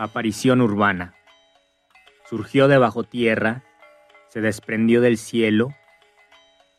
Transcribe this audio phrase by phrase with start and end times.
[0.00, 1.16] Aparición urbana.
[2.30, 3.64] Surgió de bajo tierra,
[4.28, 5.74] se desprendió del cielo,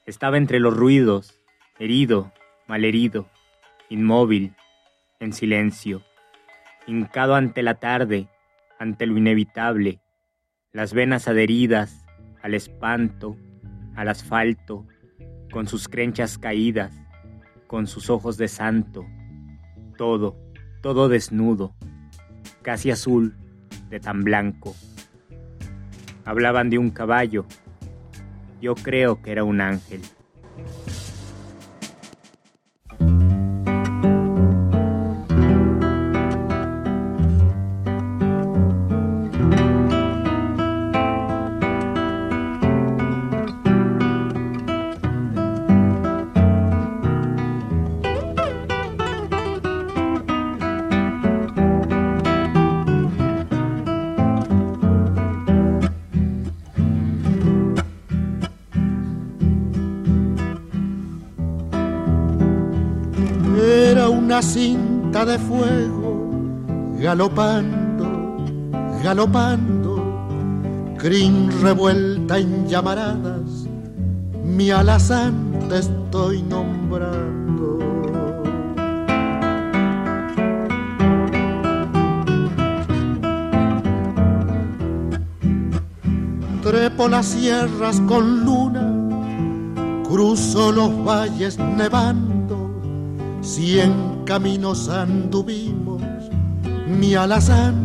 [0.05, 1.41] estaba entre los ruidos,
[1.79, 2.31] herido,
[2.65, 3.27] malherido,
[3.89, 4.55] inmóvil,
[5.19, 6.01] en silencio,
[6.87, 8.29] hincado ante la tarde,
[8.79, 9.99] ante lo inevitable,
[10.71, 12.05] las venas adheridas
[12.41, 13.35] al espanto,
[13.97, 14.87] al asfalto,
[15.51, 16.95] con sus crenchas caídas,
[17.67, 19.05] con sus ojos de santo,
[19.97, 20.37] todo,
[20.81, 21.75] todo desnudo,
[22.61, 23.35] casi azul,
[23.89, 24.75] de tan blanco.
[26.25, 27.45] Hablaban de un caballo,
[28.61, 30.01] yo creo que era un ángel.
[67.09, 68.05] Galopando,
[69.03, 69.95] galopando,
[70.99, 73.65] crin revuelta en llamaradas,
[74.45, 75.33] mi alazán
[75.69, 77.79] te estoy nombrando.
[86.61, 88.85] Trepo las sierras con luna,
[90.07, 92.69] cruzo los valles nevando,
[93.41, 95.78] cien caminos anduvimos,
[96.89, 97.75] mi alazán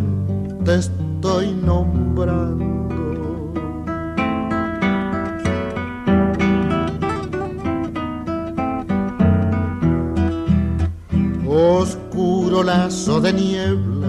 [0.64, 2.64] te estoy nombrando.
[11.46, 14.08] Oscuro lazo de niebla,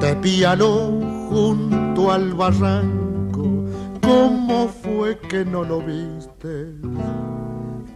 [0.00, 0.90] te pialó
[1.28, 3.64] junto al barranco,
[4.02, 6.72] ¿cómo fue que no lo viste?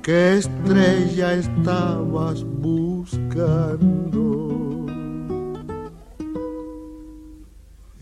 [0.03, 4.32] ¿Qué estrella estabas buscando?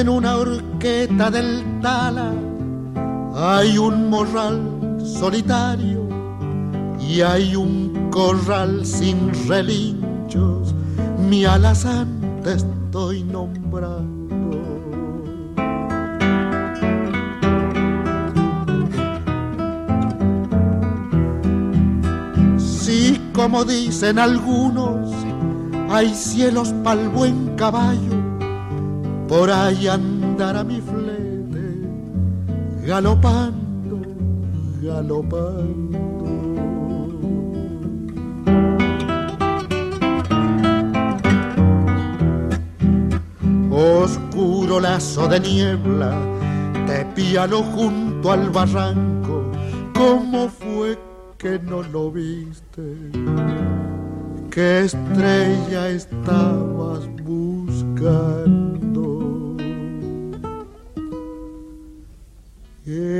[0.00, 2.32] En una horqueta del Tala
[3.34, 6.08] hay un morral solitario
[6.98, 10.74] y hay un corral sin relinchos.
[11.28, 14.56] Mi alazán te estoy nombrando.
[22.56, 25.10] Sí, como dicen algunos,
[25.90, 28.19] hay cielos pa'l buen caballo
[29.30, 31.64] por ahí andará mi flete,
[32.84, 34.00] galopando,
[34.82, 36.00] galopando.
[43.70, 46.12] Oscuro lazo de niebla,
[46.88, 49.44] te piano junto al barranco,
[49.94, 50.98] ¿cómo fue
[51.38, 52.82] que no lo viste?
[54.50, 58.49] ¿Qué estrella estabas buscando?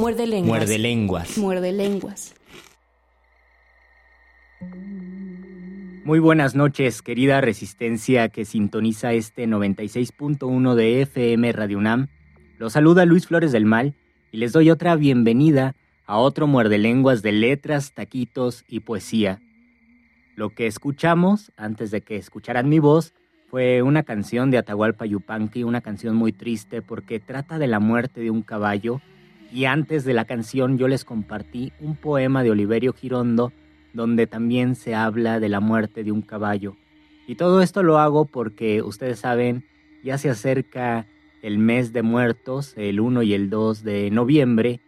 [0.00, 0.48] Muerde lenguas.
[0.48, 1.36] Muerde lenguas.
[1.38, 2.34] Muerde lenguas.
[6.04, 12.08] Muy buenas noches, querida resistencia que sintoniza este 96.1 de FM Radio UNAM.
[12.56, 13.94] Los saluda Luis Flores del Mal
[14.32, 15.76] y les doy otra bienvenida
[16.06, 19.42] a otro muerde lenguas de letras, taquitos y poesía.
[20.34, 23.12] Lo que escuchamos, antes de que escucharan mi voz,
[23.50, 28.22] fue una canción de Atahualpa Yupanqui, una canción muy triste porque trata de la muerte
[28.22, 29.02] de un caballo
[29.52, 33.52] y antes de la canción yo les compartí un poema de Oliverio Girondo
[33.92, 36.76] donde también se habla de la muerte de un caballo.
[37.26, 39.64] Y todo esto lo hago porque ustedes saben,
[40.02, 41.06] ya se acerca
[41.42, 44.80] el mes de muertos, el 1 y el 2 de noviembre,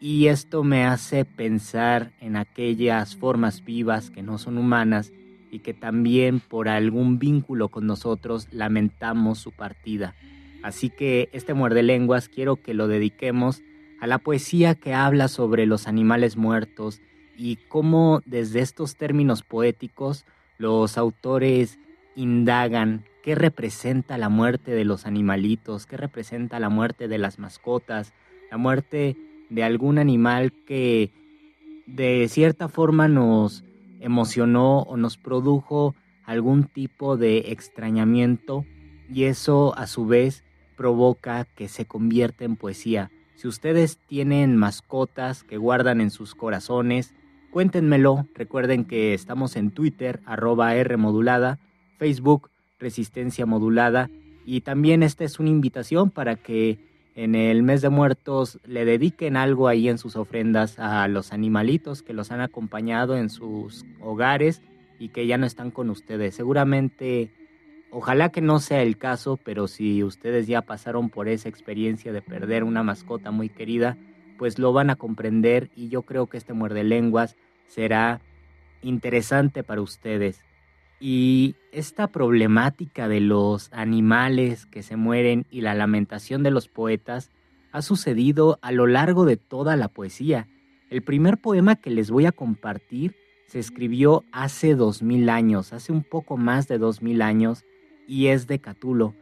[0.00, 5.12] y esto me hace pensar en aquellas formas vivas que no son humanas
[5.50, 10.14] y que también por algún vínculo con nosotros lamentamos su partida.
[10.62, 13.62] Así que este muerde lenguas quiero que lo dediquemos
[14.00, 17.00] a la poesía que habla sobre los animales muertos
[17.36, 20.24] y cómo desde estos términos poéticos
[20.58, 21.78] los autores
[22.16, 28.12] indagan qué representa la muerte de los animalitos, qué representa la muerte de las mascotas,
[28.50, 29.16] la muerte
[29.50, 31.10] de algún animal que
[31.86, 33.64] de cierta forma nos
[34.00, 35.94] emocionó o nos produjo
[36.24, 38.64] algún tipo de extrañamiento
[39.10, 40.44] y eso a su vez
[40.76, 43.10] provoca que se convierta en poesía.
[43.44, 47.12] Si ustedes tienen mascotas que guardan en sus corazones,
[47.50, 48.26] cuéntenmelo.
[48.34, 51.58] Recuerden que estamos en Twitter, arroba R modulada,
[51.98, 52.48] Facebook,
[52.78, 54.08] Resistencia Modulada.
[54.46, 56.78] Y también esta es una invitación para que
[57.16, 62.00] en el mes de muertos le dediquen algo ahí en sus ofrendas a los animalitos
[62.00, 64.62] que los han acompañado en sus hogares
[64.98, 66.34] y que ya no están con ustedes.
[66.34, 67.30] Seguramente
[67.96, 72.22] Ojalá que no sea el caso, pero si ustedes ya pasaron por esa experiencia de
[72.22, 73.96] perder una mascota muy querida,
[74.36, 77.36] pues lo van a comprender y yo creo que este muerde lenguas
[77.68, 78.20] será
[78.82, 80.40] interesante para ustedes.
[80.98, 87.30] Y esta problemática de los animales que se mueren y la lamentación de los poetas
[87.70, 90.48] ha sucedido a lo largo de toda la poesía.
[90.90, 93.14] El primer poema que les voy a compartir
[93.46, 97.64] se escribió hace dos mil años, hace un poco más de dos mil años,
[98.06, 99.14] y es de Catulo.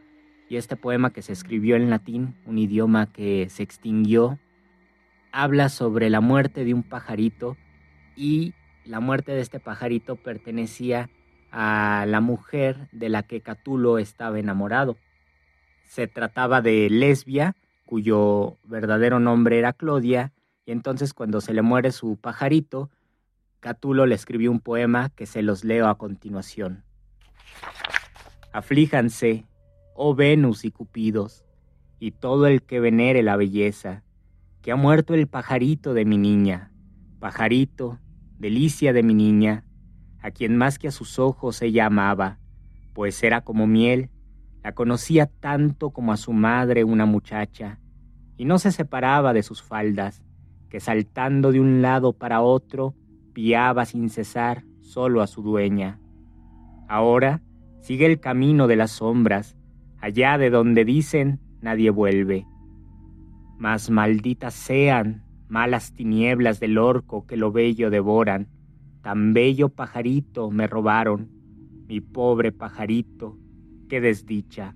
[0.49, 4.39] Y este poema que se escribió en latín, un idioma que se extinguió,
[5.31, 7.57] habla sobre la muerte de un pajarito
[8.15, 8.53] y
[8.85, 11.09] la muerte de este pajarito pertenecía
[11.51, 14.97] a la mujer de la que Catulo estaba enamorado.
[15.85, 20.33] Se trataba de Lesbia, cuyo verdadero nombre era Clodia,
[20.65, 22.89] y entonces cuando se le muere su pajarito,
[23.59, 26.83] Catulo le escribió un poema que se los leo a continuación.
[28.53, 29.47] Aflíjanse,
[29.95, 31.43] oh Venus y Cupidos,
[31.99, 34.03] y todo el que venere la belleza,
[34.61, 36.71] que ha muerto el pajarito de mi niña,
[37.19, 37.97] pajarito,
[38.37, 39.65] delicia de mi niña,
[40.21, 42.37] a quien más que a sus ojos ella amaba,
[42.93, 44.11] pues era como miel,
[44.63, 47.79] la conocía tanto como a su madre una muchacha,
[48.37, 50.23] y no se separaba de sus faldas,
[50.69, 52.93] que saltando de un lado para otro,
[53.33, 55.99] piaba sin cesar solo a su dueña.
[56.87, 57.41] Ahora,
[57.83, 59.57] Sigue el camino de las sombras,
[59.99, 62.47] allá de donde dicen nadie vuelve.
[63.57, 68.47] Mas malditas sean malas tinieblas del orco que lo bello devoran.
[69.01, 71.29] Tan bello pajarito me robaron,
[71.85, 73.37] mi pobre pajarito,
[73.89, 74.75] qué desdicha.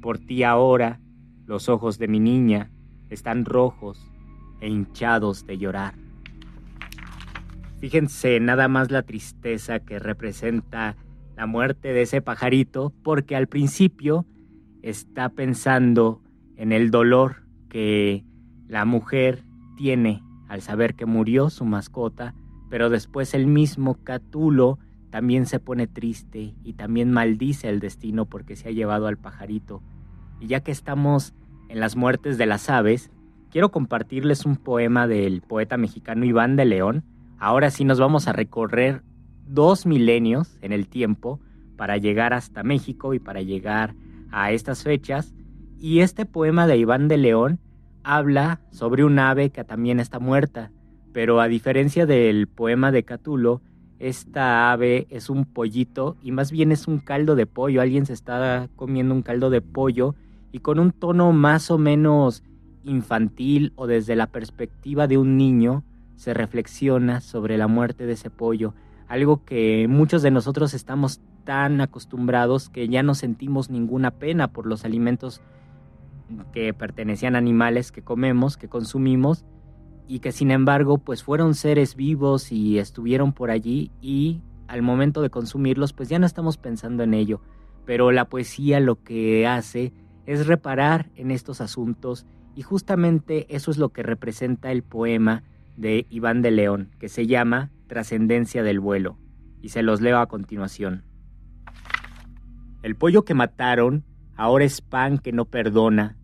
[0.00, 1.00] Por ti ahora
[1.46, 2.70] los ojos de mi niña
[3.10, 4.12] están rojos
[4.60, 5.94] e hinchados de llorar.
[7.80, 10.96] Fíjense nada más la tristeza que representa
[11.36, 14.26] la muerte de ese pajarito porque al principio
[14.82, 16.22] está pensando
[16.56, 18.24] en el dolor que
[18.68, 19.44] la mujer
[19.76, 22.34] tiene al saber que murió su mascota,
[22.70, 24.78] pero después el mismo Catulo
[25.10, 29.82] también se pone triste y también maldice el destino porque se ha llevado al pajarito.
[30.40, 31.34] Y ya que estamos
[31.68, 33.10] en las muertes de las aves,
[33.50, 37.04] quiero compartirles un poema del poeta mexicano Iván de León.
[37.38, 39.02] Ahora sí nos vamos a recorrer
[39.46, 41.40] dos milenios en el tiempo
[41.76, 43.94] para llegar hasta México y para llegar
[44.30, 45.34] a estas fechas.
[45.78, 47.58] Y este poema de Iván de León
[48.02, 50.70] habla sobre un ave que también está muerta,
[51.12, 53.62] pero a diferencia del poema de Catulo,
[53.98, 57.80] esta ave es un pollito y más bien es un caldo de pollo.
[57.80, 60.14] Alguien se está comiendo un caldo de pollo
[60.52, 62.42] y con un tono más o menos
[62.84, 65.84] infantil o desde la perspectiva de un niño
[66.16, 68.74] se reflexiona sobre la muerte de ese pollo,
[69.08, 74.66] algo que muchos de nosotros estamos tan acostumbrados que ya no sentimos ninguna pena por
[74.66, 75.40] los alimentos
[76.52, 79.44] que pertenecían a animales que comemos, que consumimos,
[80.06, 85.22] y que sin embargo pues fueron seres vivos y estuvieron por allí y al momento
[85.22, 87.40] de consumirlos pues ya no estamos pensando en ello.
[87.84, 89.92] Pero la poesía lo que hace
[90.26, 95.42] es reparar en estos asuntos y justamente eso es lo que representa el poema
[95.76, 99.18] de Iván de León, que se llama Trascendencia del vuelo,
[99.60, 101.04] y se los leo a continuación.
[102.82, 104.04] El pollo que mataron
[104.36, 106.16] ahora es pan que no perdona.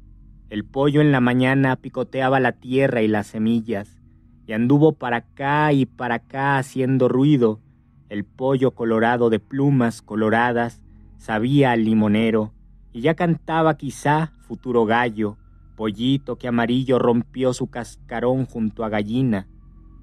[0.49, 4.01] El pollo en la mañana picoteaba la tierra y las semillas,
[4.47, 7.61] y anduvo para acá y para acá haciendo ruido.
[8.09, 10.83] El pollo colorado de plumas coloradas
[11.19, 12.53] sabía al limonero,
[12.93, 15.37] y ya cantaba quizá futuro gallo,
[15.77, 19.47] pollito que amarillo rompió su cascarón junto a gallina.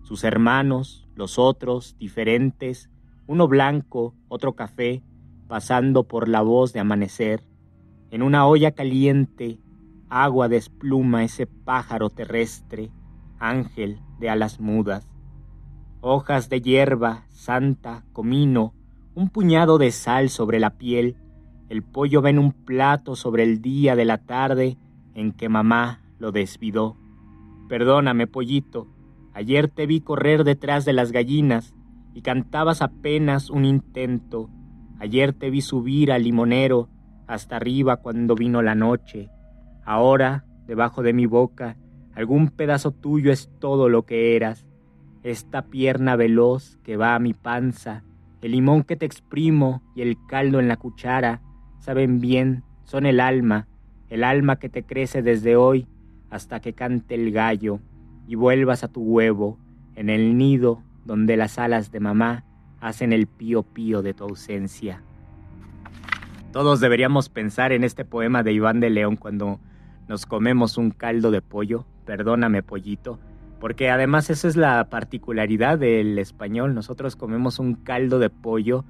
[0.04, 2.90] Sus hermanos, los otros, diferentes,
[3.26, 5.04] uno blanco, otro café,
[5.48, 7.44] pasando por la voz de amanecer,
[8.12, 9.60] en una olla caliente,
[10.10, 12.92] agua despluma ese pájaro terrestre,
[13.40, 15.10] ángel de alas mudas.
[16.02, 18.74] Hojas de hierba, santa, comino,
[19.16, 21.18] un puñado de sal sobre la piel,
[21.70, 24.78] el pollo ven un plato sobre el día de la tarde
[25.16, 26.96] en que mamá lo desvidó.
[27.68, 28.88] Perdóname, pollito,
[29.38, 31.76] ayer te vi correr detrás de las gallinas
[32.16, 34.50] y cantabas apenas un intento.
[35.00, 36.90] Ayer te vi subir al limonero
[37.28, 39.30] hasta arriba cuando vino la noche.
[39.86, 41.78] Ahora, debajo de mi boca,
[42.16, 44.66] algún pedazo tuyo es todo lo que eras.
[45.22, 48.04] Esta pierna veloz que va a mi panza,
[48.42, 51.44] el limón que te exprimo y el caldo en la cuchara,
[51.78, 53.68] saben bien, son el alma,
[54.10, 55.88] el alma que te crece desde hoy
[56.32, 57.82] hasta que cante el gallo
[58.28, 59.58] y vuelvas a tu huevo,
[59.96, 62.44] en el nido donde las alas de mamá
[62.82, 65.02] hacen el pío pío de tu ausencia.
[66.52, 69.60] Todos deberíamos pensar en este poema de Iván de León cuando
[70.08, 73.20] nos comemos un caldo de pollo, perdóname pollito,
[73.60, 78.86] porque además esa es la particularidad del español, nosotros comemos un caldo de pollo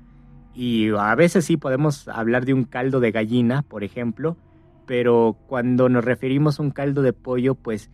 [0.53, 4.37] y a veces sí podemos hablar de un caldo de gallina, por ejemplo,
[4.85, 7.91] pero cuando nos referimos a un caldo de pollo, pues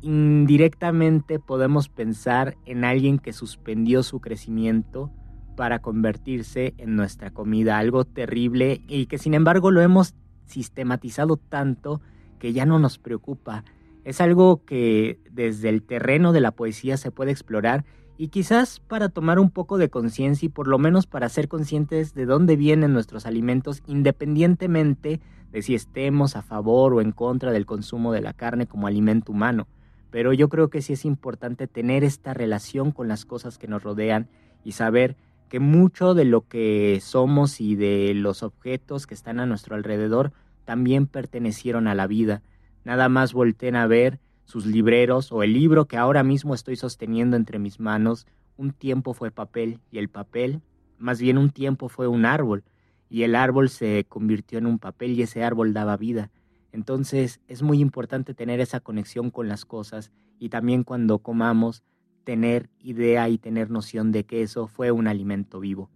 [0.00, 5.10] indirectamente podemos pensar en alguien que suspendió su crecimiento
[5.56, 10.14] para convertirse en nuestra comida, algo terrible y que sin embargo lo hemos
[10.46, 12.00] sistematizado tanto
[12.38, 13.64] que ya no nos preocupa.
[14.04, 17.84] Es algo que desde el terreno de la poesía se puede explorar
[18.16, 22.14] y quizás para tomar un poco de conciencia y por lo menos para ser conscientes
[22.14, 25.20] de dónde vienen nuestros alimentos independientemente
[25.52, 29.32] de si estemos a favor o en contra del consumo de la carne como alimento
[29.32, 29.66] humano.
[30.10, 33.82] Pero yo creo que sí es importante tener esta relación con las cosas que nos
[33.82, 34.28] rodean
[34.64, 35.16] y saber
[35.48, 40.32] que mucho de lo que somos y de los objetos que están a nuestro alrededor
[40.64, 42.42] también pertenecieron a la vida.
[42.84, 47.36] Nada más volteen a ver sus libreros o el libro que ahora mismo estoy sosteniendo
[47.36, 48.26] entre mis manos.
[48.56, 50.62] Un tiempo fue papel y el papel,
[50.98, 52.64] más bien un tiempo fue un árbol
[53.10, 56.30] y el árbol se convirtió en un papel y ese árbol daba vida.
[56.72, 61.82] Entonces es muy importante tener esa conexión con las cosas y también cuando comamos
[62.24, 65.90] tener idea y tener noción de que eso fue un alimento vivo.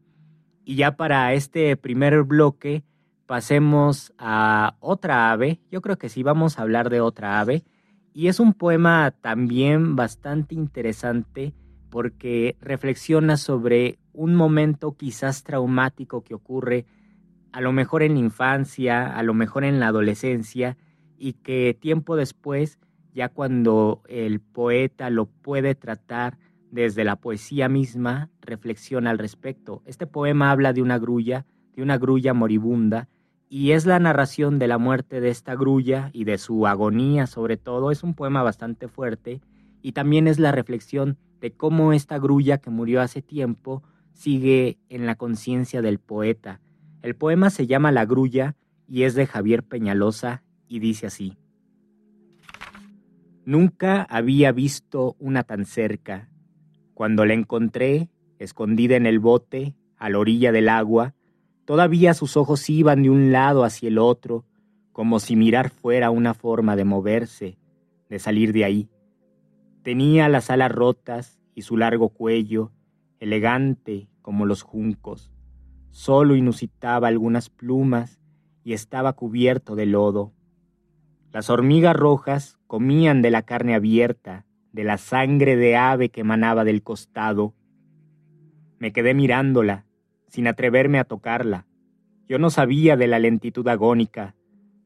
[0.65, 2.85] Y ya para este primer bloque
[3.27, 5.61] pasemos a otra ave.
[5.71, 7.65] Yo creo que sí vamos a hablar de otra ave.
[8.15, 11.55] Y es un poema también bastante interesante
[11.91, 16.87] porque reflexiona sobre un momento quizás traumático que ocurre
[17.53, 20.77] a lo mejor en la infancia, a lo mejor en la adolescencia,
[21.17, 22.79] y que tiempo después,
[23.13, 26.39] ya cuando el poeta lo puede tratar
[26.71, 29.83] desde la poesía misma, reflexiona al respecto.
[29.85, 33.09] Este poema habla de una grulla, de una grulla moribunda,
[33.55, 37.59] y es la narración de la muerte de esta grulla y de su agonía sobre
[37.59, 37.91] todo.
[37.91, 39.43] Es un poema bastante fuerte
[39.83, 43.83] y también es la reflexión de cómo esta grulla que murió hace tiempo
[44.13, 46.63] sigue en la conciencia del poeta.
[47.03, 48.55] El poema se llama La grulla
[48.87, 51.37] y es de Javier Peñalosa y dice así.
[53.45, 56.31] Nunca había visto una tan cerca.
[56.95, 61.15] Cuando la encontré, escondida en el bote, a la orilla del agua,
[61.65, 64.45] todavía sus ojos iban de un lado hacia el otro,
[64.93, 67.59] como si mirar fuera una forma de moverse,
[68.09, 68.91] de salir de ahí.
[69.83, 72.71] Tenía las alas rotas y su largo cuello,
[73.19, 75.33] elegante como los juncos.
[75.93, 78.19] Solo inusitaba algunas plumas
[78.65, 80.33] y estaba cubierto de lodo.
[81.31, 86.65] Las hormigas rojas comían de la carne abierta, de la sangre de ave que emanaba
[86.65, 87.55] del costado.
[88.79, 89.85] Me quedé mirándola,
[90.29, 91.67] sin atreverme a tocarla.
[92.27, 94.35] Yo no sabía de la lentitud agónica,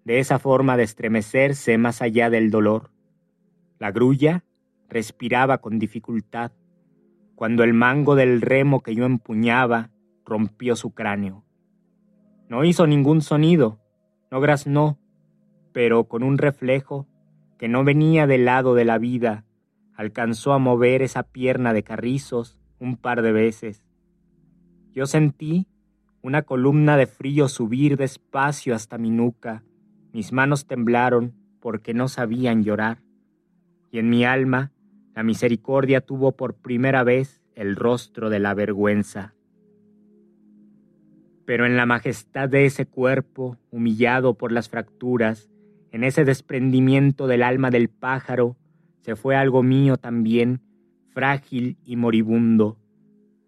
[0.05, 2.91] de esa forma de estremecerse más allá del dolor.
[3.79, 4.45] La grulla
[4.89, 6.51] respiraba con dificultad,
[7.37, 9.91] cuando el mango del remo que yo empuñaba
[10.27, 11.45] rompió su cráneo.
[12.49, 13.81] No hizo ningún sonido,
[14.31, 14.99] no graznó,
[15.73, 17.07] pero con un reflejo
[17.59, 19.45] que no venía del lado de la vida,
[19.95, 23.87] alcanzó a mover esa pierna de carrizos un par de veces.
[24.93, 25.67] Yo sentí
[26.23, 29.63] una columna de frío subir despacio hasta mi nuca,
[30.13, 33.03] mis manos temblaron porque no sabían llorar,
[33.91, 34.73] y en mi alma
[35.15, 39.36] la misericordia tuvo por primera vez el rostro de la vergüenza.
[41.47, 45.49] Pero en la majestad de ese cuerpo, humillado por las fracturas,
[45.93, 48.57] en ese desprendimiento del alma del pájaro
[49.01, 50.61] se fue algo mío también,
[51.15, 52.77] frágil y moribundo.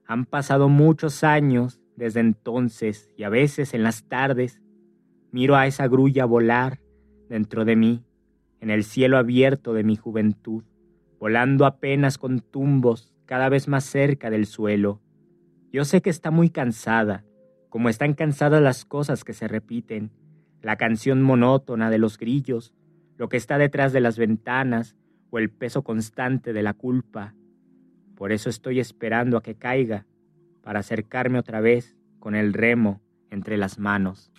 [0.06, 4.62] Han pasado muchos años desde entonces y a veces en las tardes
[5.32, 6.80] miro a esa grulla volar
[7.28, 8.04] dentro de mí,
[8.60, 10.64] en el cielo abierto de mi juventud,
[11.18, 15.02] volando apenas con tumbos cada vez más cerca del suelo.
[15.70, 17.24] Yo sé que está muy cansada,
[17.68, 20.10] como están cansadas las cosas que se repiten,
[20.62, 22.72] la canción monótona de los grillos,
[23.16, 24.96] lo que está detrás de las ventanas
[25.30, 27.34] o el peso constante de la culpa.
[28.14, 30.06] Por eso estoy esperando a que caiga,
[30.62, 33.00] para acercarme otra vez con el remo
[33.30, 34.32] entre las manos.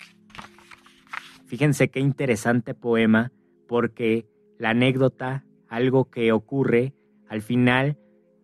[1.45, 3.31] Fíjense qué interesante poema,
[3.67, 6.93] porque la anécdota, algo que ocurre,
[7.27, 7.97] al final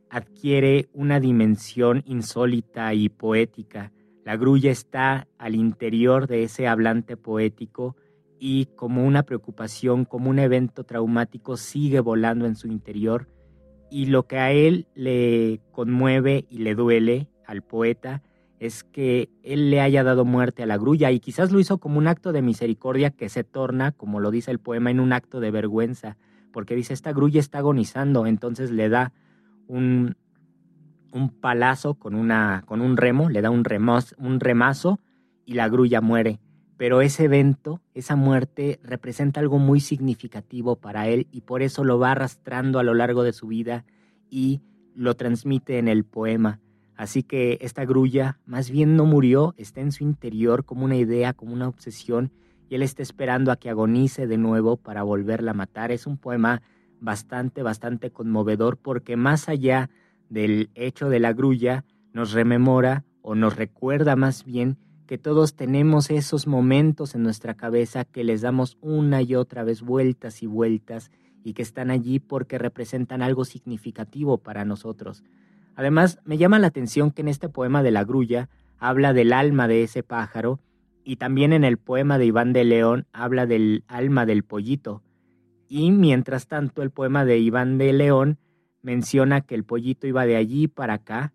[0.10, 3.92] adquiere una dimensión insólita y poética
[4.26, 7.96] la grulla está al interior de ese hablante poético
[8.40, 13.30] y como una preocupación, como un evento traumático, sigue volando en su interior.
[13.92, 18.24] Y lo que a él le conmueve y le duele al poeta
[18.60, 22.00] es que él le haya dado muerte a la grulla y quizás lo hizo como
[22.00, 25.40] un acto de misericordia que se torna, como lo dice el poema, en un acto
[25.40, 26.18] de vergüenza,
[26.52, 29.14] porque dice, esta grulla está agonizando, entonces le da
[29.68, 30.16] un,
[31.16, 33.64] un palazo con, una, con un remo, le da un,
[34.18, 35.00] un remazo
[35.46, 36.40] y la grulla muere.
[36.78, 42.00] Pero ese evento, esa muerte, representa algo muy significativo para él y por eso lo
[42.00, 43.86] va arrastrando a lo largo de su vida
[44.30, 44.62] y
[44.94, 46.60] lo transmite en el poema.
[46.98, 51.34] Así que esta grulla más bien no murió, está en su interior como una idea,
[51.34, 52.32] como una obsesión,
[52.70, 55.92] y él está esperando a que agonice de nuevo para volverla a matar.
[55.92, 56.62] Es un poema
[57.00, 59.90] bastante, bastante conmovedor porque más allá
[60.36, 66.12] del hecho de la grulla nos rememora o nos recuerda más bien que todos tenemos
[66.12, 71.10] esos momentos en nuestra cabeza que les damos una y otra vez vueltas y vueltas
[71.42, 75.24] y que están allí porque representan algo significativo para nosotros.
[75.74, 79.70] Además, me llama la atención que en este poema de la grulla habla del alma
[79.70, 80.60] de ese pájaro
[81.06, 85.02] y también en el poema de Iván de León habla del alma del pollito.
[85.70, 88.38] Y mientras tanto el poema de Iván de León
[88.86, 91.34] menciona que el pollito iba de allí para acá,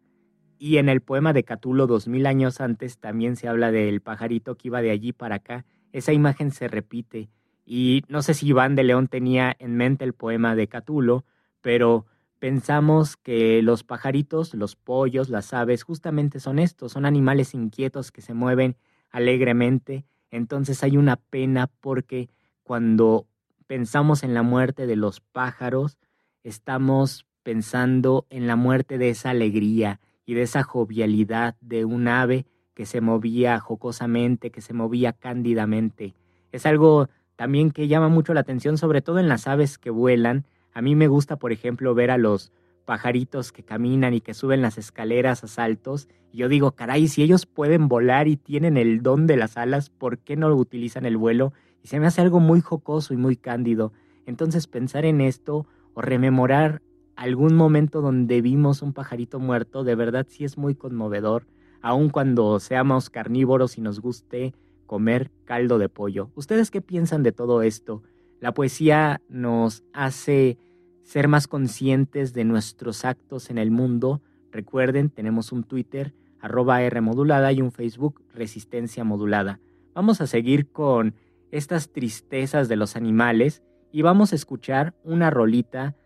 [0.56, 4.54] y en el poema de Catulo dos mil años antes también se habla del pajarito
[4.54, 5.64] que iba de allí para acá.
[5.92, 7.28] Esa imagen se repite,
[7.66, 11.24] y no sé si Iván de León tenía en mente el poema de Catulo,
[11.60, 12.06] pero
[12.38, 18.22] pensamos que los pajaritos, los pollos, las aves, justamente son estos, son animales inquietos que
[18.22, 18.76] se mueven
[19.10, 20.04] alegremente.
[20.30, 22.30] Entonces hay una pena porque
[22.62, 23.26] cuando
[23.66, 25.98] pensamos en la muerte de los pájaros,
[26.44, 32.46] estamos pensando en la muerte de esa alegría y de esa jovialidad de un ave
[32.74, 36.14] que se movía jocosamente, que se movía cándidamente.
[36.53, 40.44] Es algo también que llama mucho la atención, sobre todo en las aves que vuelan.
[40.72, 42.53] A mí me gusta, por ejemplo, ver a los
[42.85, 46.09] pajaritos que caminan y que suben las escaleras a saltos.
[46.33, 49.90] Y yo digo, caray, si ellos pueden volar y tienen el don de las alas,
[49.90, 51.53] ¿por qué no utilizan el vuelo?
[51.83, 53.92] Y se me hace algo muy jocoso y muy cándido.
[54.26, 56.83] Entonces pensar en esto o rememorar
[57.16, 61.46] algún momento donde vimos un pajarito muerto, de verdad sí es muy conmovedor,
[61.83, 64.55] aun cuando seamos carnívoros y nos guste
[64.87, 66.31] comer caldo de pollo.
[66.35, 68.03] ¿Ustedes qué piensan de todo esto?
[68.40, 70.59] La poesía nos hace
[71.03, 74.23] ser más conscientes de nuestros actos en el mundo.
[74.51, 79.61] Recuerden, tenemos un Twitter, arroba R modulada y un Facebook, Resistencia Modulada.
[79.94, 81.14] Vamos a seguir con
[81.51, 85.96] estas tristezas de los animales y vamos a escuchar una rolita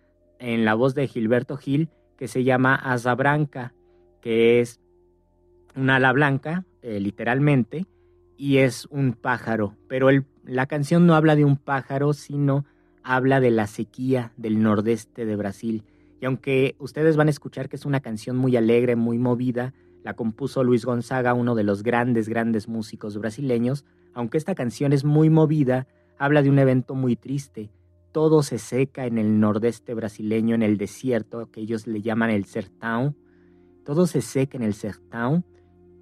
[0.44, 3.72] en la voz de Gilberto Gil que se llama Asa Branca,
[4.20, 4.78] que es
[5.74, 7.87] una ala blanca, eh, literalmente,
[8.37, 12.66] y es un pájaro, pero el, la canción no habla de un pájaro, sino
[13.02, 15.83] habla de la sequía del nordeste de Brasil.
[16.20, 20.14] Y aunque ustedes van a escuchar que es una canción muy alegre, muy movida, la
[20.14, 25.30] compuso Luis Gonzaga, uno de los grandes, grandes músicos brasileños, aunque esta canción es muy
[25.30, 25.87] movida,
[26.18, 27.70] habla de un evento muy triste.
[28.14, 32.44] Todo se seca en el nordeste brasileño, en el desierto, que ellos le llaman el
[32.44, 33.16] sertão.
[33.85, 35.42] Todo se seca en el sertão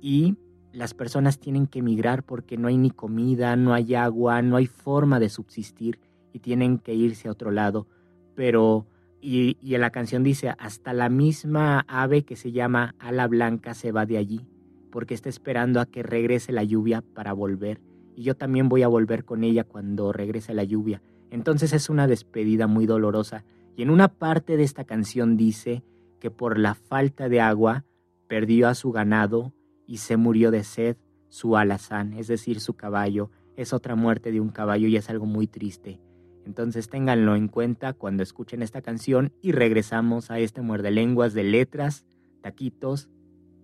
[0.03, 0.37] y
[0.75, 4.67] las personas tienen que emigrar porque no hay ni comida, no hay agua, no hay
[4.67, 6.01] forma de subsistir
[6.35, 7.87] y tienen que irse a otro lado.
[8.35, 8.87] Pero,
[9.23, 13.91] y, y la canción dice, hasta la misma ave que se llama ala blanca se
[13.91, 14.47] va de allí
[14.91, 17.81] porque está esperando a que regrese la lluvia para volver.
[18.15, 21.01] Y yo también voy a volver con ella cuando regrese la lluvia.
[21.33, 23.45] Entonces es una despedida muy dolorosa.
[23.75, 25.83] Y en una parte de esta canción dice
[26.21, 27.87] que por la falta de agua
[28.29, 29.55] perdió a su ganado
[29.87, 30.99] y se murió de sed
[31.31, 33.31] su alazán, es decir, su caballo.
[33.57, 36.01] Es otra muerte de un caballo y es algo muy triste.
[36.45, 41.45] Entonces ténganlo en cuenta cuando escuchen esta canción y regresamos a este muerde lenguas de
[41.45, 42.05] letras,
[42.43, 43.09] taquitos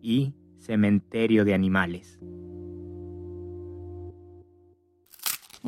[0.01, 2.19] y cementerio de animales.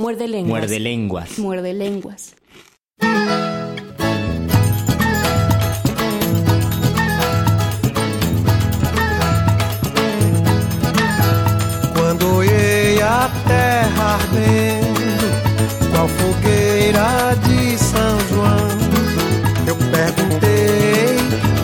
[0.01, 0.49] Muerde lenguas.
[0.51, 1.39] Muerde lenguas.
[1.39, 2.35] Muerde lenguas.
[11.95, 18.69] Quando olhei a terra ardendo, qual fogueira de São João,
[19.67, 21.19] eu perguntei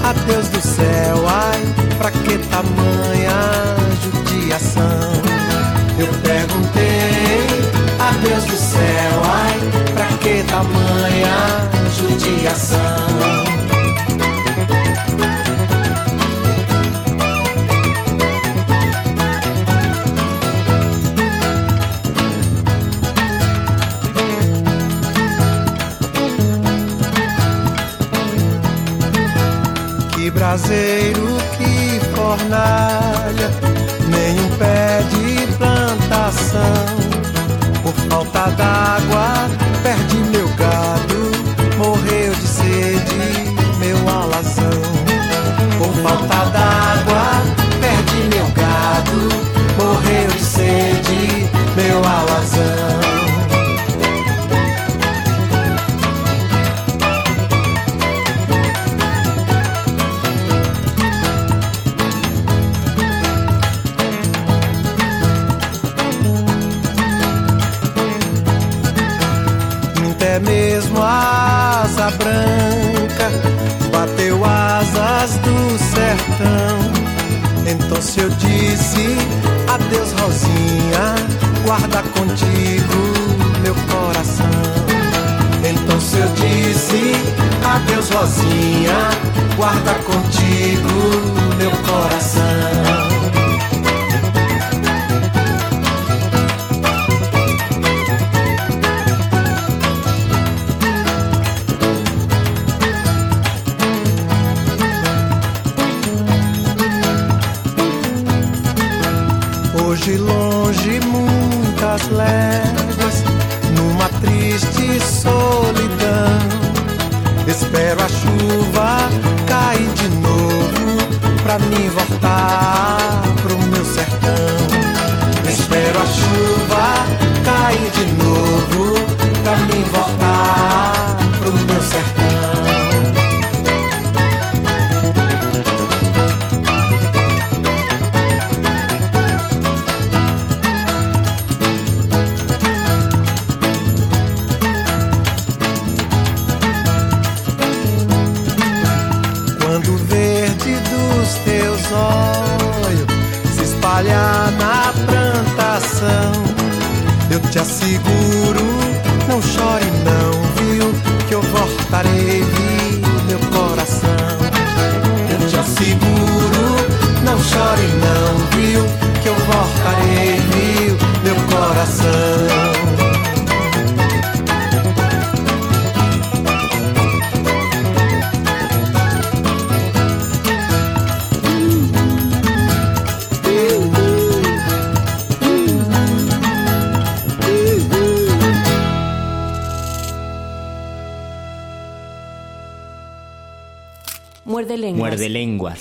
[0.05, 1.63] a Deus do céu, ai,
[1.97, 3.33] pra que tamanha
[4.03, 5.16] judiação?
[10.57, 13.27] Tamanha judiação?
[30.33, 33.51] Braseiro, que fornalha,
[34.07, 36.61] nenhum pé de plantação.
[37.83, 39.49] Por falta d'água,
[88.13, 89.11] Rosinha,
[89.57, 92.56] guarda contigo meu coração.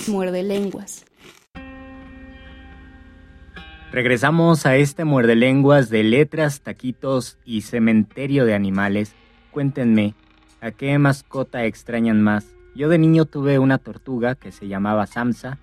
[0.08, 1.04] Muerde lenguas.
[3.90, 9.14] Regresamos a este muerde lenguas de letras, taquitos y cementerio de animales.
[9.50, 10.14] Cuéntenme,
[10.60, 12.46] ¿a qué mascota extrañan más?
[12.74, 15.58] Yo de niño tuve una tortuga que se llamaba Samsa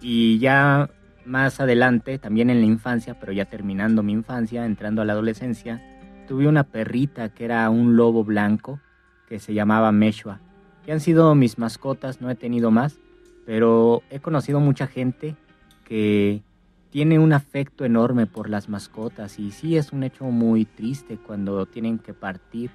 [0.00, 0.90] y ya
[1.26, 5.82] más adelante, también en la infancia, pero ya terminando mi infancia, entrando a la adolescencia,
[6.26, 8.80] tuve una perrita que era un lobo blanco
[9.28, 10.40] que se llamaba Meshua.
[10.84, 12.98] Que han sido mis mascotas, no he tenido más,
[13.46, 15.36] pero he conocido mucha gente
[15.84, 16.42] que
[16.90, 21.64] tiene un afecto enorme por las mascotas y sí es un hecho muy triste cuando
[21.64, 22.70] tienen que partir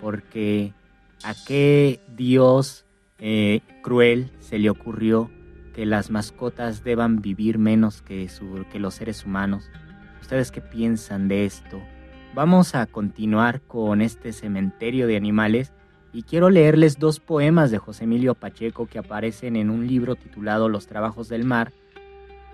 [0.00, 0.74] porque
[1.24, 2.84] a qué Dios
[3.18, 5.30] eh, cruel se le ocurrió
[5.74, 8.28] que las mascotas deban vivir menos que,
[8.72, 9.70] que los seres humanos.
[10.20, 11.80] ¿Ustedes qué piensan de esto?
[12.34, 15.72] Vamos a continuar con este cementerio de animales
[16.12, 20.68] y quiero leerles dos poemas de José Emilio Pacheco que aparecen en un libro titulado
[20.68, 21.72] Los Trabajos del Mar.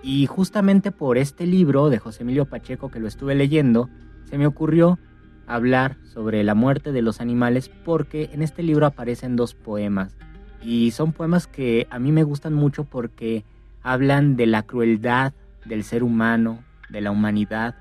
[0.01, 3.89] Y justamente por este libro de José Emilio Pacheco que lo estuve leyendo,
[4.25, 4.99] se me ocurrió
[5.47, 10.15] hablar sobre la muerte de los animales porque en este libro aparecen dos poemas.
[10.61, 13.45] Y son poemas que a mí me gustan mucho porque
[13.81, 15.33] hablan de la crueldad
[15.65, 17.75] del ser humano, de la humanidad,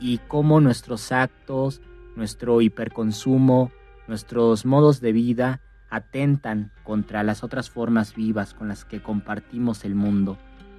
[0.00, 1.80] y cómo nuestros actos,
[2.16, 3.70] nuestro hiperconsumo,
[4.08, 9.94] nuestros modos de vida atentan contra las otras formas vivas con las que compartimos el
[9.94, 10.36] mundo.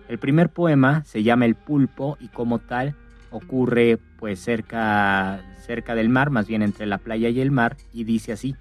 [0.08, 2.96] El primer poema se llama El pulpo y como tal
[3.32, 8.04] ocurre pues cerca cerca del mar, más bien entre la playa y el mar y
[8.04, 8.56] dice así: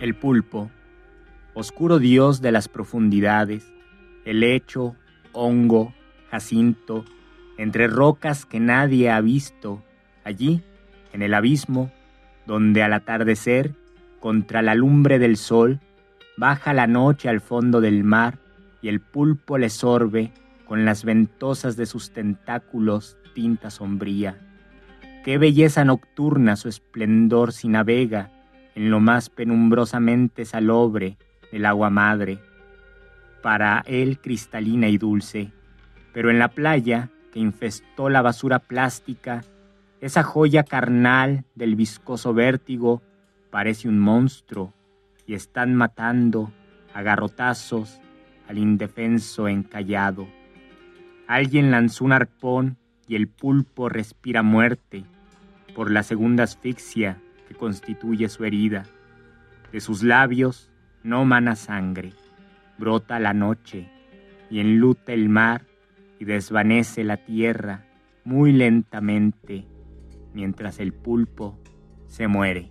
[0.00, 0.70] el pulpo,
[1.54, 3.66] oscuro dios de las profundidades,
[4.26, 4.94] helecho,
[5.32, 5.94] hongo,
[6.30, 7.06] jacinto,
[7.56, 9.82] entre rocas que nadie ha visto,
[10.24, 10.62] allí,
[11.14, 11.90] en el abismo,
[12.46, 13.74] donde al atardecer,
[14.20, 15.80] contra la lumbre del sol,
[16.36, 18.38] baja la noche al fondo del mar
[18.82, 20.32] y el pulpo le sorbe
[20.66, 24.38] con las ventosas de sus tentáculos tinta sombría.
[25.24, 28.30] Qué belleza nocturna su esplendor si navega
[28.74, 31.16] en lo más penumbrosamente salobre
[31.50, 32.38] del agua madre,
[33.42, 35.52] para él cristalina y dulce,
[36.12, 39.44] pero en la playa que infestó la basura plástica,
[40.00, 43.02] esa joya carnal del viscoso vértigo
[43.50, 44.74] parece un monstruo
[45.26, 46.52] y están matando
[46.92, 48.00] a garrotazos
[48.48, 50.28] al indefenso encallado.
[51.26, 52.76] Alguien lanzó un arpón
[53.08, 55.04] y el pulpo respira muerte
[55.74, 58.84] por la segunda asfixia que constituye su herida.
[59.72, 60.70] De sus labios
[61.02, 62.12] no mana sangre,
[62.78, 63.88] brota la noche
[64.50, 65.62] y enluta el mar
[66.18, 67.84] y desvanece la tierra
[68.24, 69.66] muy lentamente
[70.36, 71.58] mientras el pulpo
[72.08, 72.70] se muere.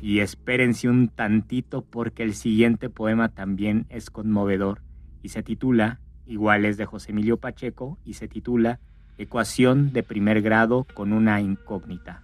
[0.00, 4.80] Y espérense un tantito porque el siguiente poema también es conmovedor
[5.22, 8.80] y se titula, igual es de José Emilio Pacheco, y se titula
[9.18, 12.22] Ecuación de primer grado con una incógnita.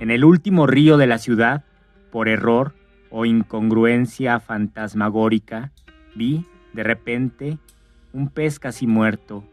[0.00, 1.64] En el último río de la ciudad,
[2.10, 2.74] por error
[3.10, 5.70] o incongruencia fantasmagórica,
[6.16, 7.58] vi, de repente,
[8.12, 9.44] un pez casi muerto.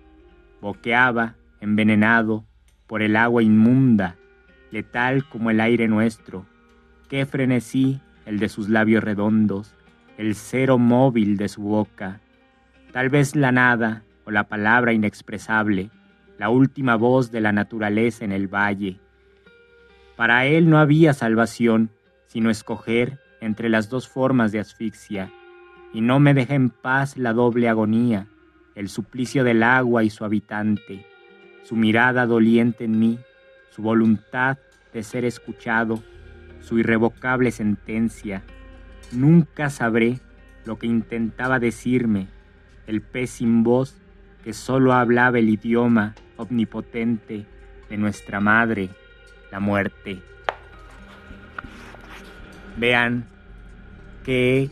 [0.62, 2.46] Boqueaba, envenenado,
[2.88, 4.16] por el agua inmunda,
[4.72, 6.46] letal como el aire nuestro.
[7.10, 9.76] Qué frenesí el de sus labios redondos,
[10.18, 12.22] el cero móvil de su boca.
[12.94, 15.90] Tal vez la nada o la palabra inexpresable,
[16.38, 19.00] la última voz de la naturaleza en el valle,
[20.16, 21.90] para él no había salvación,
[22.28, 25.32] sino escoger entre las dos formas de asfixia,
[25.94, 28.28] y no me deja en paz la doble agonía,
[28.76, 31.06] el suplicio del agua y su habitante,
[31.66, 33.20] su mirada doliente en mí,
[33.72, 34.58] su voluntad
[34.94, 36.02] de ser escuchado,
[36.62, 38.44] su irrevocable sentencia.
[39.12, 40.20] Nunca sabré
[40.64, 42.28] lo que intentaba decirme
[42.86, 43.96] el pez sin voz
[44.44, 47.48] que solo hablaba el idioma omnipotente
[47.90, 48.90] de nuestra madre
[49.52, 50.22] la muerte.
[52.78, 53.26] Vean
[54.24, 54.70] qué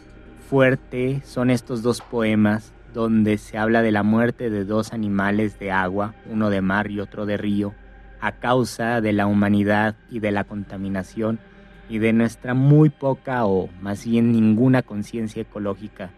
[0.48, 5.72] fuerte son estos dos poemas donde se habla de la muerte de dos animales de
[5.72, 7.74] agua, uno de mar y otro de río,
[8.22, 11.40] a causa de la humanidad y de la contaminación
[11.90, 16.12] y de nuestra muy poca o más bien ninguna conciencia ecológica.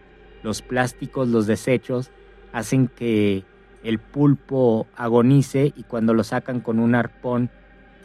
[0.43, 2.11] Los plásticos, los desechos,
[2.53, 3.43] hacen que
[3.83, 7.49] el pulpo agonice y cuando lo sacan con un arpón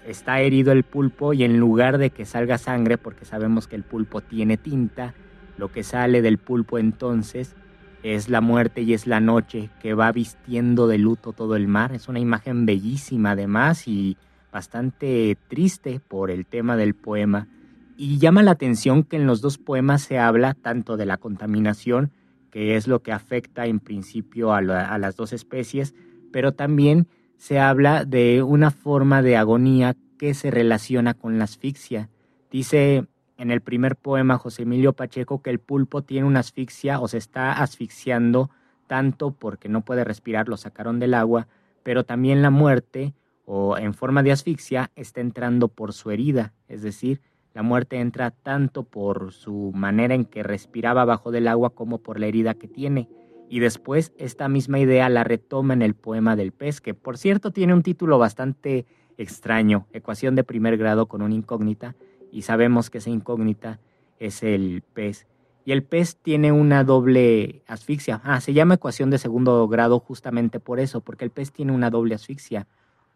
[0.07, 3.83] está herido el pulpo y en lugar de que salga sangre, porque sabemos que el
[3.83, 5.13] pulpo tiene tinta,
[5.59, 7.55] lo que sale del pulpo entonces
[8.03, 11.93] es la muerte y es la noche que va vistiendo de luto todo el mar.
[11.93, 14.17] Es una imagen bellísima además y
[14.53, 17.49] bastante triste por el tema del poema.
[17.97, 22.13] Y llama la atención que en los dos poemas se habla tanto de la contaminación,
[22.51, 25.95] que es lo que afecta en principio a, las dos especies,
[26.33, 32.09] pero también se habla de una forma de agonía que se relaciona con la asfixia.
[32.51, 33.07] Dice
[33.41, 37.17] en el primer poema José Emilio Pacheco que el pulpo tiene una asfixia o se
[37.17, 38.51] está asfixiando
[38.87, 41.49] tanto porque no puede respirar, lo sacaron del agua,
[41.83, 43.15] pero también la muerte
[43.47, 47.23] o en forma de asfixia está entrando por su herida, es decir,
[47.55, 52.21] la muerte entra tanto por su manera en que respiraba bajo del agua como por
[52.21, 53.09] la herida que tiene.
[53.49, 57.53] Y después esta misma idea la retoma en el poema del pez, que por cierto
[57.53, 61.97] tiene un título bastante extraño, ecuación de primer grado con una incógnita,
[62.33, 63.81] y sabemos que esa incógnita
[64.19, 65.27] es el pez.
[65.65, 68.21] Y el pez tiene una doble asfixia.
[68.25, 71.91] Ah, se llama ecuación de segundo grado justamente por eso, porque el pez tiene una
[71.91, 72.67] doble asfixia.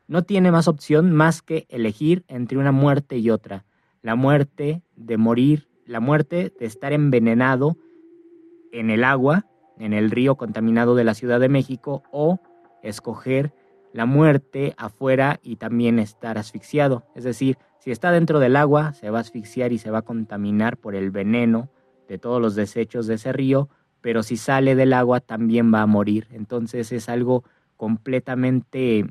[0.06, 3.64] No tiene más opción más que elegir entre una muerte y otra
[4.04, 7.78] la muerte de morir, la muerte de estar envenenado
[8.70, 9.46] en el agua,
[9.78, 12.38] en el río contaminado de la Ciudad de México, o
[12.82, 13.54] escoger
[13.94, 17.04] la muerte afuera y también estar asfixiado.
[17.14, 20.02] Es decir, si está dentro del agua, se va a asfixiar y se va a
[20.02, 21.70] contaminar por el veneno
[22.08, 23.68] de todos los desechos de ese río,
[24.00, 26.26] pero si sale del agua también va a morir.
[26.32, 27.44] Entonces es algo
[27.76, 29.06] completamente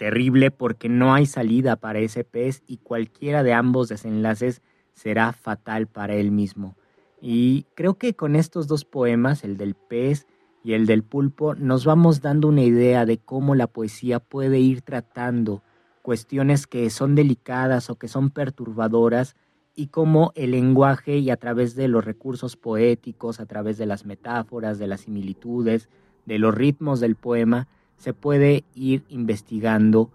[0.00, 4.62] terrible porque no hay salida para ese pez y cualquiera de ambos desenlaces
[4.94, 6.76] será fatal para él mismo.
[7.22, 10.26] Y creo que con estos dos poemas, el del pez
[10.62, 14.82] y el del pulpo, nos vamos dando una idea de cómo la poesía puede ir
[14.82, 15.62] tratando
[16.02, 19.36] cuestiones que son delicadas o que son perturbadoras
[19.74, 24.04] y cómo el lenguaje y a través de los recursos poéticos, a través de las
[24.04, 25.88] metáforas, de las similitudes,
[26.26, 30.10] de los ritmos del poema, se puede ir investigando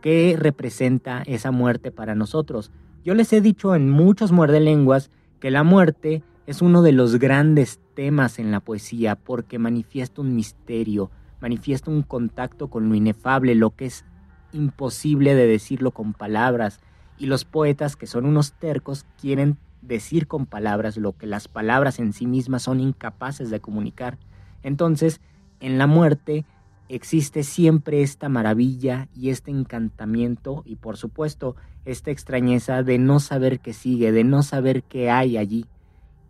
[0.00, 2.70] qué representa esa muerte para nosotros.
[3.04, 7.80] Yo les he dicho en muchos muerdelenguas que la muerte es uno de los grandes
[7.94, 13.70] temas en la poesía porque manifiesta un misterio, manifiesta un contacto con lo inefable, lo
[13.70, 14.04] que es
[14.52, 16.80] imposible de decirlo con palabras.
[17.18, 21.98] Y los poetas, que son unos tercos, quieren decir con palabras lo que las palabras
[21.98, 24.18] en sí mismas son incapaces de comunicar.
[24.62, 25.20] Entonces,
[25.60, 26.44] en la muerte
[26.88, 33.60] existe siempre esta maravilla y este encantamiento y por supuesto esta extrañeza de no saber
[33.60, 35.66] qué sigue, de no saber qué hay allí.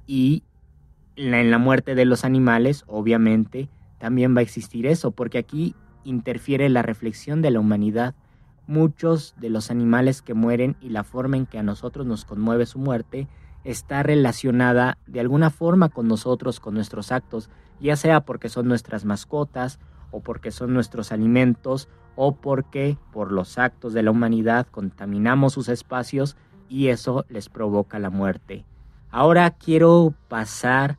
[0.07, 0.43] Y
[1.17, 5.75] en la muerte de los animales, obviamente, también va a existir eso, porque aquí
[6.05, 8.15] interfiere la reflexión de la humanidad.
[8.67, 12.67] Muchos de los animales que mueren y la forma en que a nosotros nos conmueve
[12.67, 13.29] su muerte
[13.63, 17.51] está relacionada de alguna forma con nosotros, con nuestros actos,
[17.81, 19.79] ya sea porque son nuestras mascotas
[20.11, 25.69] o porque son nuestros alimentos o porque por los actos de la humanidad contaminamos sus
[25.69, 26.37] espacios
[26.69, 28.65] y eso les provoca la muerte.
[29.11, 30.99] Ahora quiero pasar,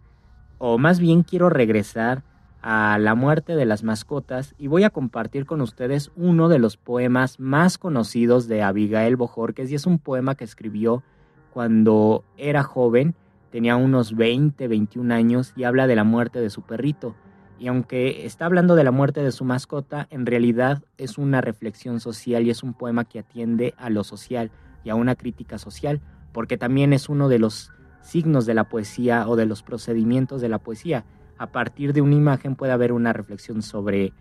[0.57, 2.23] o más bien quiero regresar
[2.61, 6.77] a la muerte de las mascotas y voy a compartir con ustedes uno de los
[6.77, 11.03] poemas más conocidos de Abigail Bojorquez y es un poema que escribió
[11.51, 13.15] cuando era joven,
[13.51, 17.15] tenía unos 20, 21 años y habla de la muerte de su perrito.
[17.57, 21.99] Y aunque está hablando de la muerte de su mascota, en realidad es una reflexión
[21.99, 24.51] social y es un poema que atiende a lo social
[24.83, 26.01] y a una crítica social,
[26.33, 27.71] porque también es uno de los
[28.05, 31.05] signos de la poesía o de los procedimientos de la poesía.
[31.37, 34.13] A partir de una imagen puede haber una reflexión sobre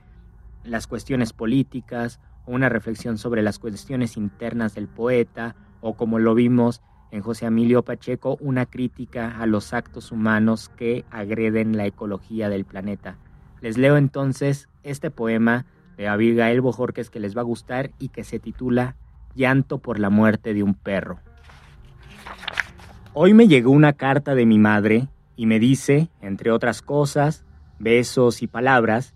[0.64, 6.34] las cuestiones políticas, o una reflexión sobre las cuestiones internas del poeta, o como lo
[6.34, 6.80] vimos
[7.10, 12.64] en José Emilio Pacheco, una crítica a los actos humanos que agreden la ecología del
[12.64, 13.18] planeta.
[13.60, 15.66] Les leo entonces este poema
[15.96, 18.96] de Abigail Bojorques que les va a gustar y que se titula
[19.34, 21.20] Llanto por la muerte de un perro.
[23.16, 25.06] Hoy me llegó una carta de mi madre
[25.36, 27.44] y me dice, entre otras cosas,
[27.78, 29.14] besos y palabras,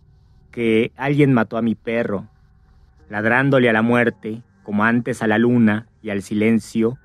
[0.52, 2.28] que alguien mató a mi perro,
[3.10, 6.96] ladrándole a la muerte, como antes a la luna y al silencio,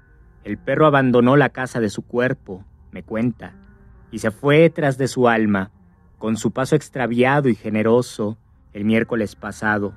[0.43, 3.55] el perro abandonó la casa de su cuerpo, me cuenta,
[4.11, 5.71] y se fue tras de su alma,
[6.19, 8.37] con su paso extraviado y generoso
[8.71, 9.95] el miércoles pasado.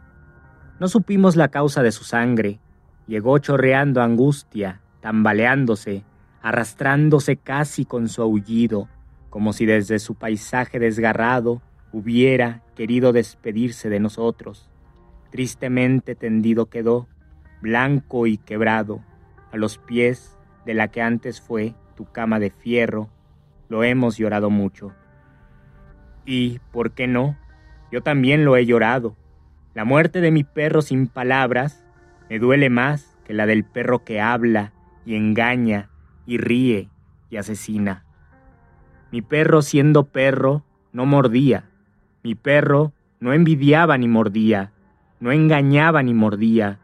[0.80, 2.58] No supimos la causa de su sangre.
[3.06, 6.04] Llegó chorreando angustia, tambaleándose,
[6.46, 8.88] arrastrándose casi con su aullido,
[9.30, 11.60] como si desde su paisaje desgarrado
[11.92, 14.70] hubiera querido despedirse de nosotros.
[15.32, 17.08] Tristemente tendido quedó,
[17.60, 19.00] blanco y quebrado,
[19.50, 23.08] a los pies de la que antes fue tu cama de fierro.
[23.68, 24.92] Lo hemos llorado mucho.
[26.24, 27.36] Y, ¿por qué no?
[27.90, 29.16] Yo también lo he llorado.
[29.74, 31.82] La muerte de mi perro sin palabras
[32.30, 34.72] me duele más que la del perro que habla
[35.04, 35.90] y engaña
[36.26, 36.88] y ríe
[37.30, 38.04] y asesina.
[39.10, 41.70] Mi perro siendo perro no mordía.
[42.22, 44.72] Mi perro no envidiaba ni mordía,
[45.20, 46.80] no engañaba ni mordía,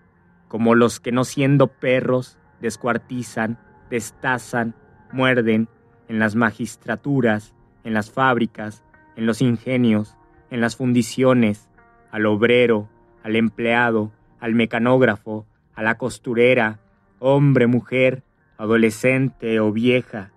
[0.49, 3.59] como los que no siendo perros descuartizan,
[3.91, 4.75] destazan,
[5.13, 5.69] muerden
[6.09, 8.85] en las magistraturas, en las fábricas,
[9.17, 10.17] en los ingenios,
[10.51, 11.69] en las fundiciones,
[12.11, 12.89] al obrero,
[13.23, 16.81] al empleado, al mecanógrafo, a la costurera,
[17.19, 18.23] hombre, mujer,
[18.57, 20.33] adolescente o vieja.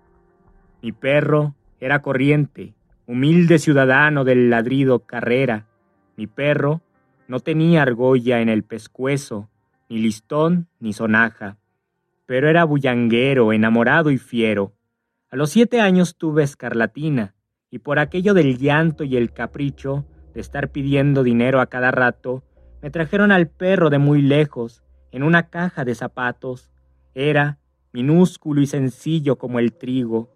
[0.82, 2.74] Mi perro era corriente,
[3.06, 5.66] humilde ciudadano del ladrido carrera.
[6.16, 6.82] Mi perro
[7.28, 9.48] no tenía argolla en el pescuezo,
[9.88, 11.58] ni listón ni sonaja,
[12.26, 14.72] pero era bullanguero, enamorado y fiero.
[15.30, 17.34] A los siete años tuve escarlatina,
[17.70, 22.44] y por aquello del llanto y el capricho de estar pidiendo dinero a cada rato,
[22.82, 26.70] me trajeron al perro de muy lejos, en una caja de zapatos.
[27.14, 27.58] Era
[27.96, 30.28] minúsculo y sencillo como el trigo.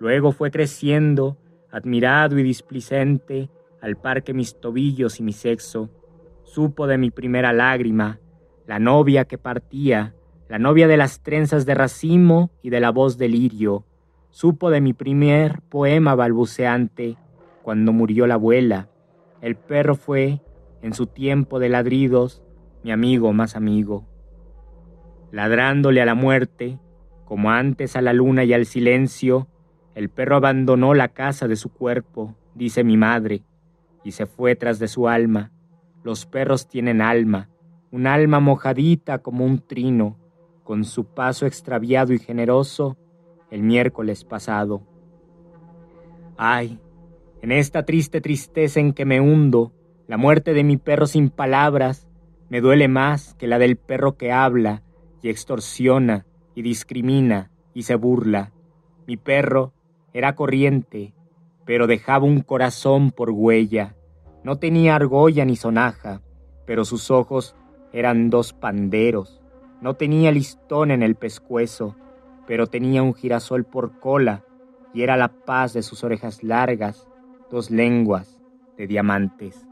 [0.00, 1.38] Luego fue creciendo,
[1.70, 3.50] admirado y displicente,
[3.80, 5.90] al par que mis tobillos y mi sexo.
[6.42, 8.18] Supo de mi primera lágrima,
[8.66, 10.16] la novia que partía,
[10.48, 13.84] la novia de las trenzas de racimo y de la voz de lirio.
[14.30, 17.16] Supo de mi primer poema balbuceante,
[17.62, 18.88] cuando murió la abuela.
[19.40, 20.40] El perro fue,
[20.82, 22.42] en su tiempo de ladridos,
[22.82, 24.04] mi amigo más amigo.
[25.30, 26.80] Ladrándole a la muerte,
[27.24, 29.48] como antes a la luna y al silencio,
[29.94, 33.42] el perro abandonó la casa de su cuerpo, dice mi madre,
[34.02, 35.50] y se fue tras de su alma.
[36.02, 37.48] Los perros tienen alma,
[37.90, 40.18] un alma mojadita como un trino,
[40.64, 42.96] con su paso extraviado y generoso
[43.50, 44.82] el miércoles pasado.
[46.36, 46.80] Ay,
[47.40, 49.72] en esta triste tristeza en que me hundo,
[50.08, 52.08] la muerte de mi perro sin palabras
[52.48, 54.82] me duele más que la del perro que habla
[55.22, 58.52] y extorsiona y discrimina y se burla.
[59.06, 59.72] Mi perro
[60.12, 61.12] era corriente,
[61.64, 63.96] pero dejaba un corazón por huella.
[64.42, 66.20] No tenía argolla ni sonaja,
[66.66, 67.56] pero sus ojos
[67.92, 69.40] eran dos panderos.
[69.80, 71.96] No tenía listón en el pescuezo,
[72.46, 74.44] pero tenía un girasol por cola,
[74.92, 77.08] y era la paz de sus orejas largas,
[77.50, 78.40] dos lenguas
[78.76, 79.66] de diamantes.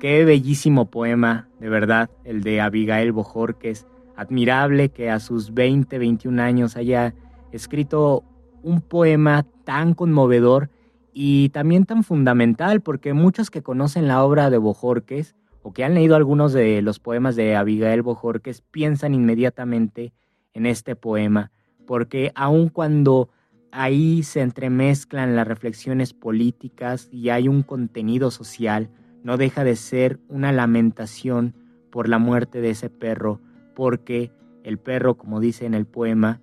[0.00, 3.86] Qué bellísimo poema, de verdad, el de Abigail Bojorques.
[4.20, 7.14] Admirable que a sus 20, 21 años haya
[7.52, 8.22] escrito
[8.62, 10.68] un poema tan conmovedor
[11.14, 15.94] y también tan fundamental, porque muchos que conocen la obra de Bojorques o que han
[15.94, 20.12] leído algunos de los poemas de Abigail Bojorques piensan inmediatamente
[20.52, 21.50] en este poema,
[21.86, 23.30] porque aun cuando
[23.72, 28.90] ahí se entremezclan las reflexiones políticas y hay un contenido social,
[29.22, 31.54] no deja de ser una lamentación
[31.90, 33.40] por la muerte de ese perro,
[33.80, 34.30] porque
[34.62, 36.42] el perro, como dice en el poema,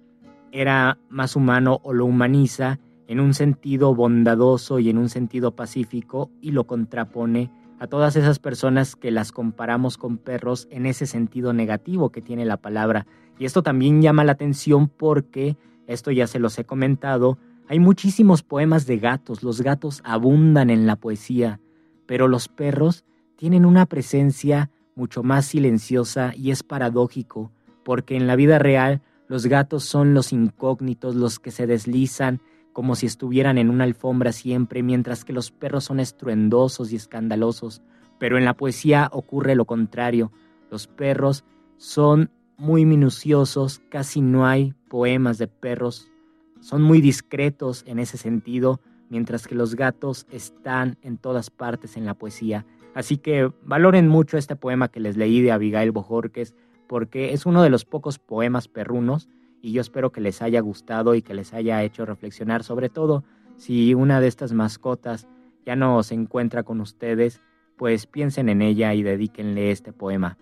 [0.51, 6.31] era más humano o lo humaniza en un sentido bondadoso y en un sentido pacífico
[6.41, 11.53] y lo contrapone a todas esas personas que las comparamos con perros en ese sentido
[11.53, 13.05] negativo que tiene la palabra.
[13.37, 18.41] Y esto también llama la atención porque, esto ya se los he comentado, hay muchísimos
[18.41, 21.59] poemas de gatos, los gatos abundan en la poesía,
[22.07, 27.51] pero los perros tienen una presencia mucho más silenciosa y es paradójico,
[27.85, 32.41] porque en la vida real los gatos son los incógnitos, los que se deslizan
[32.73, 37.81] como si estuvieran en una alfombra siempre, mientras que los perros son estruendosos y escandalosos.
[38.19, 40.31] Pero en la poesía ocurre lo contrario.
[40.69, 41.43] Los perros
[41.77, 46.07] son muy minuciosos, casi no hay poemas de perros,
[46.59, 48.79] son muy discretos en ese sentido,
[49.09, 52.65] mientras que los gatos están en todas partes en la poesía.
[52.97, 56.55] Así que valoren mucho este poema que les leí de Abigail Bojorques,
[56.87, 59.29] porque es uno de los pocos poemas perrunos
[59.61, 63.23] y yo espero que les haya gustado y que les haya hecho reflexionar, sobre todo
[63.55, 65.27] si una de estas mascotas
[65.63, 67.39] ya no se encuentra con ustedes,
[67.77, 70.39] pues piensen en ella y dedíquenle este poema.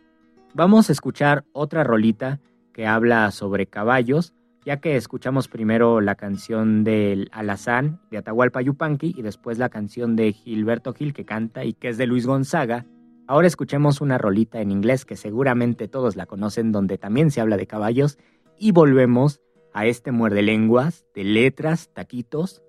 [0.54, 2.40] Vamos a escuchar otra rolita
[2.72, 4.34] que habla sobre caballos
[4.66, 10.16] ya que escuchamos primero la canción del Alazán de Atahualpa Yupanqui y después la canción
[10.16, 12.86] de Gilberto Gil que canta y que es de Luis Gonzaga.
[13.28, 17.58] Ahora escuchemos una rolita en inglés que seguramente todos la conocen donde también se habla
[17.58, 18.18] de caballos
[18.58, 19.40] y volvemos
[19.72, 22.64] a este muerde lenguas de letras, taquitos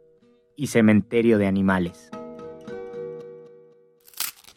[0.55, 2.11] y cementerio de animales.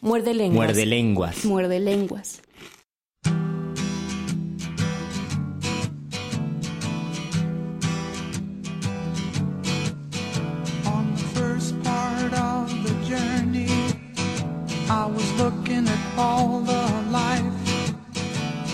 [0.02, 0.66] Muerde lenguas.
[0.66, 1.44] Muerde lenguas.
[1.44, 2.42] Muerde lenguas.
[14.90, 16.82] I was looking at all the
[17.12, 17.44] life.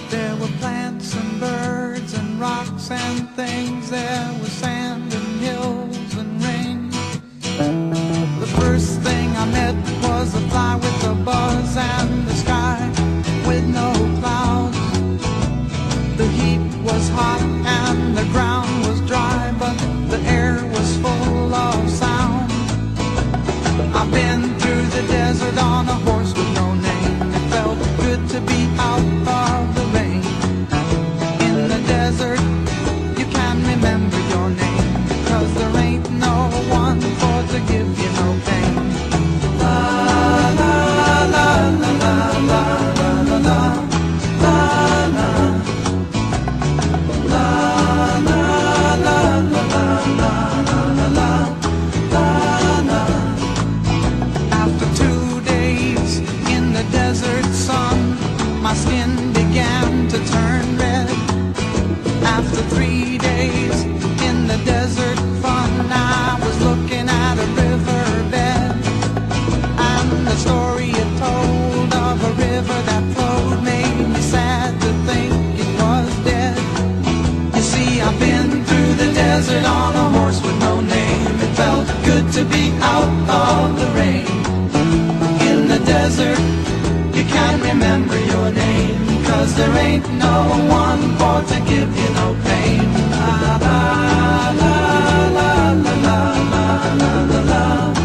[0.08, 3.90] There were plants and birds and rocks and things.
[3.90, 6.88] There was sand and hills and rain.
[8.40, 9.76] The first thing I met
[10.08, 12.35] was a fly with a buzz and
[87.96, 89.24] remember your name.
[89.24, 90.36] Cause there ain't no
[90.68, 92.82] one for to give you no pain.
[93.10, 94.74] La la la
[95.36, 96.18] la la la
[97.00, 97.95] la la la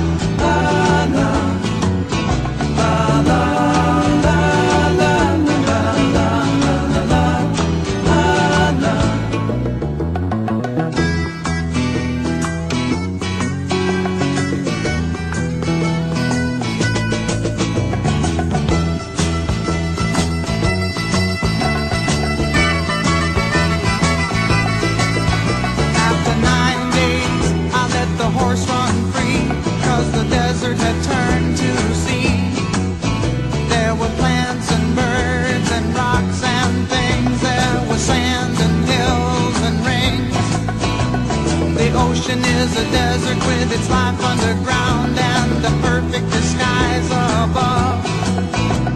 [42.72, 47.10] is a desert with its life underground and the perfect disguise
[47.44, 48.00] above.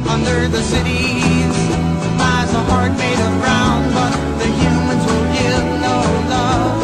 [0.07, 1.55] Under the cities
[2.21, 5.97] lies a heart made of brown, but the humans will give no
[6.35, 6.75] love.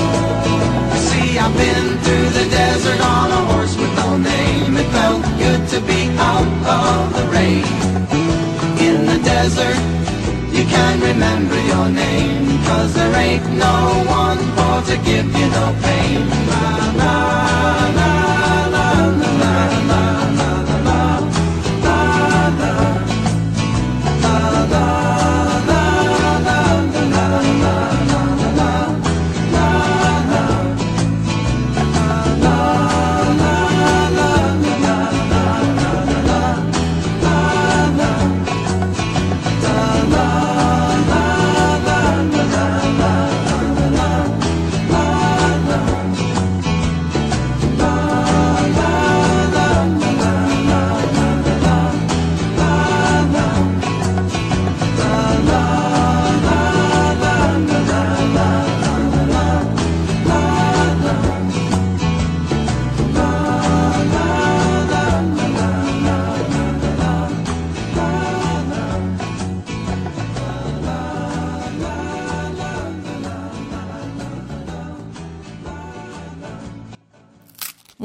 [0.91, 4.75] You see, I've been through the desert on a horse with no name.
[4.75, 7.65] It felt good to be out of the rain.
[8.87, 9.79] In the desert,
[10.55, 12.59] you can't remember your name.
[12.67, 13.77] Cause there ain't no
[14.07, 16.40] one for to give you no pain.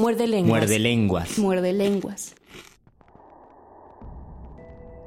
[0.07, 0.47] Muerde lenguas.
[0.61, 1.37] Muerde lenguas.
[1.37, 2.35] Muerde lenguas.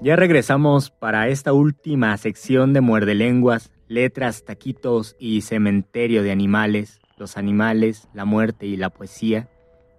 [0.02, 7.00] Ya regresamos para esta última sección de Muerde Lenguas, letras, taquitos y cementerio de animales,
[7.16, 9.48] los animales, la muerte y la poesía.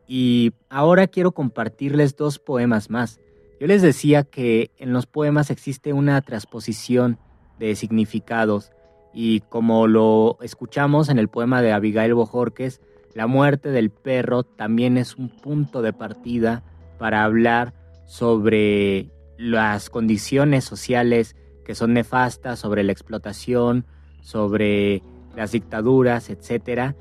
[0.07, 3.19] Y ahora quiero compartirles dos poemas más.
[3.59, 7.17] Yo les decía que en los poemas existe una transposición
[7.57, 8.71] de significados
[9.15, 12.81] y como lo escuchamos en el poema de Abigail Bojorques,
[13.13, 16.63] la muerte del perro también es un punto de partida
[16.97, 17.73] para hablar
[18.05, 21.35] sobre las condiciones sociales
[21.65, 23.85] que son nefastas, sobre la explotación,
[24.21, 25.03] sobre
[25.35, 26.93] las dictaduras, etc.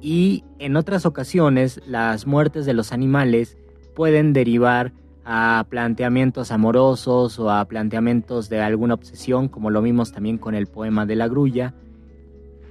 [0.00, 3.56] Y en otras ocasiones las muertes de los animales
[3.94, 4.92] pueden derivar
[5.24, 10.66] a planteamientos amorosos o a planteamientos de alguna obsesión, como lo vimos también con el
[10.66, 11.74] poema de la grulla.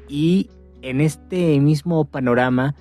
[0.07, 0.49] Y
[0.81, 2.75] en este mismo panorama,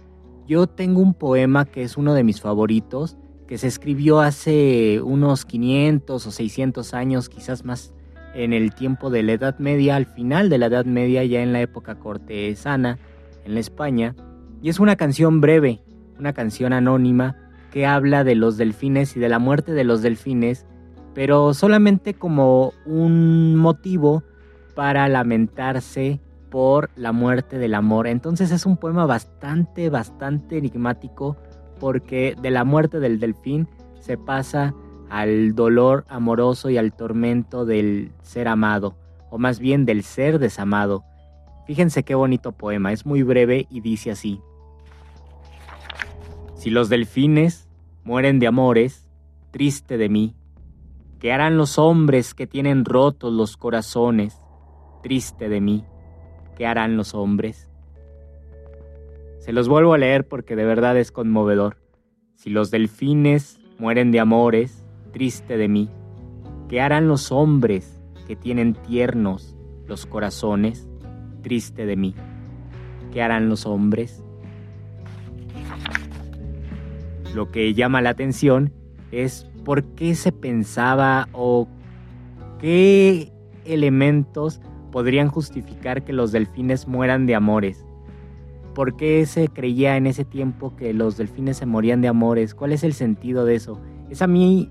[0.53, 3.16] yo tengo un poema que es uno de mis favoritos,
[3.48, 7.94] que se escribió hace unos 500 o 600 años, quizás más
[8.34, 11.55] en el tiempo de la Edad Media, al final de la Edad Media, ya en
[11.55, 12.98] la época cortesana,
[13.46, 14.14] en la España,
[14.61, 15.80] y es una canción breve,
[16.18, 17.34] una canción anónima
[17.70, 20.66] que habla de los delfines y de la muerte de los delfines,
[21.14, 24.22] pero solamente como un motivo
[24.74, 26.20] para lamentarse
[26.53, 28.07] por la muerte del amor.
[28.07, 31.38] Entonces es un poema bastante, bastante enigmático
[31.80, 33.66] porque de la muerte del delfín
[34.00, 34.74] se pasa
[35.09, 38.96] al dolor amoroso y al tormento del ser amado,
[39.30, 41.05] o más bien del ser desamado.
[41.66, 44.42] Fíjense qué bonito poema, es muy breve y dice así.
[46.55, 47.66] Si los delfines
[48.05, 49.09] mueren de amores,
[49.53, 50.36] triste de mí.
[51.18, 54.38] ¿Qué harán los hombres que tienen rotos los corazones?
[55.03, 55.84] Triste de mí.
[56.62, 57.68] ¿Qué harán los hombres?
[59.40, 61.76] Se los vuelvo a leer porque de verdad es conmovedor.
[62.36, 65.90] Si los delfines mueren de amores, triste de mí.
[66.68, 69.56] ¿Qué harán los hombres que tienen tiernos
[69.88, 70.88] los corazones?
[71.42, 72.14] Triste de mí.
[73.12, 74.22] ¿Qué harán los hombres?
[77.34, 78.72] Lo que llama la atención
[79.10, 81.66] es por qué se pensaba o
[82.60, 83.32] qué
[83.64, 84.60] elementos
[84.93, 87.84] podrían justificar que los delfines mueran de amores.
[88.74, 92.55] ¿Por qué se creía en ese tiempo que los delfines se morían de amores?
[92.55, 93.80] ¿Cuál es el sentido de eso?
[94.09, 94.70] Es a mí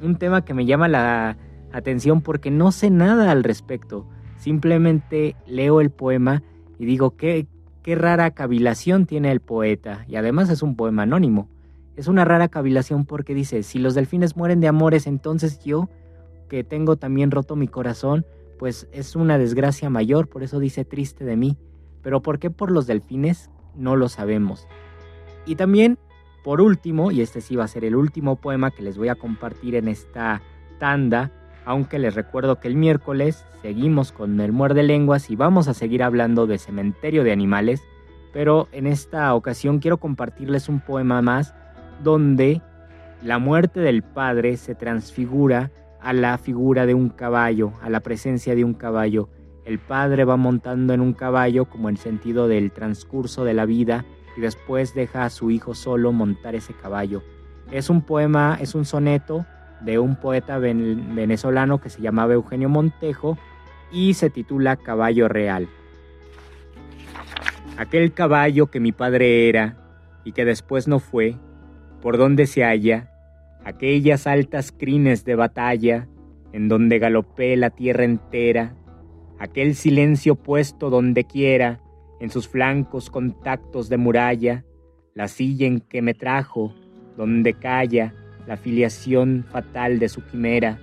[0.00, 1.36] un tema que me llama la
[1.72, 4.06] atención porque no sé nada al respecto.
[4.36, 6.42] Simplemente leo el poema
[6.78, 7.46] y digo, qué,
[7.82, 10.04] qué rara cavilación tiene el poeta.
[10.08, 11.48] Y además es un poema anónimo.
[11.96, 15.88] Es una rara cavilación porque dice, si los delfines mueren de amores, entonces yo,
[16.48, 18.24] que tengo también roto mi corazón,
[18.62, 21.58] pues es una desgracia mayor, por eso dice triste de mí.
[22.00, 23.50] Pero ¿por qué por los delfines?
[23.74, 24.68] No lo sabemos.
[25.46, 25.98] Y también,
[26.44, 29.16] por último, y este sí va a ser el último poema que les voy a
[29.16, 30.42] compartir en esta
[30.78, 31.32] tanda,
[31.64, 36.04] aunque les recuerdo que el miércoles seguimos con el muerde lenguas y vamos a seguir
[36.04, 37.82] hablando de cementerio de animales,
[38.32, 41.52] pero en esta ocasión quiero compartirles un poema más
[42.04, 42.62] donde
[43.24, 45.72] la muerte del padre se transfigura
[46.02, 49.28] a la figura de un caballo, a la presencia de un caballo,
[49.64, 54.04] el padre va montando en un caballo como en sentido del transcurso de la vida
[54.36, 57.22] y después deja a su hijo solo montar ese caballo.
[57.70, 59.46] Es un poema, es un soneto
[59.80, 63.38] de un poeta venezolano que se llamaba Eugenio Montejo
[63.92, 65.68] y se titula Caballo Real.
[67.76, 69.76] Aquel caballo que mi padre era
[70.24, 71.36] y que después no fue,
[72.00, 73.11] por donde se halla,
[73.64, 76.08] aquellas altas crines de batalla
[76.52, 78.74] en donde galopé la tierra entera,
[79.38, 81.80] aquel silencio puesto donde quiera,
[82.20, 84.64] en sus flancos contactos de muralla,
[85.14, 86.74] la silla en que me trajo,
[87.16, 88.14] donde calla
[88.46, 90.78] la filiación fatal de su quimera.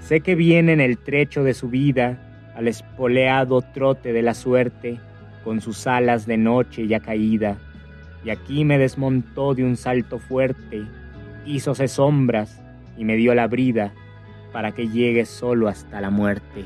[0.00, 4.98] Sé que viene en el trecho de su vida, al espoleado trote de la suerte,
[5.44, 7.56] con sus alas de noche ya caída,
[8.24, 10.84] y aquí me desmontó de un salto fuerte,
[11.46, 12.60] hízose sombras
[12.96, 13.92] y me dio la brida
[14.52, 16.64] para que llegue solo hasta la muerte.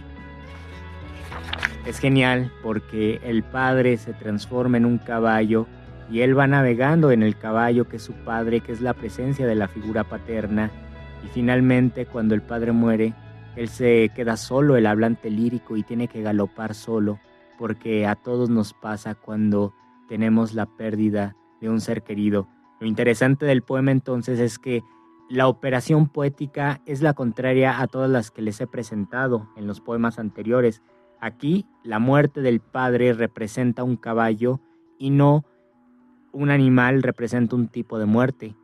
[1.87, 5.67] Es genial porque el padre se transforma en un caballo
[6.11, 9.47] y él va navegando en el caballo que es su padre, que es la presencia
[9.47, 10.71] de la figura paterna.
[11.25, 13.15] Y finalmente cuando el padre muere,
[13.57, 17.21] él se queda solo, el hablante lírico, y tiene que galopar solo,
[17.59, 19.75] porque a todos nos pasa cuando
[20.09, 22.49] tenemos la pérdida de un ser querido.
[22.81, 24.83] Lo interesante del poema entonces es que
[25.29, 29.81] la operación poética es la contraria a todas las que les he presentado en los
[29.81, 30.83] poemas anteriores.
[31.21, 34.61] Aquí la muerte del padre representa un caballo
[34.99, 35.45] y no
[36.33, 38.57] un animal representa un tipo de muerte.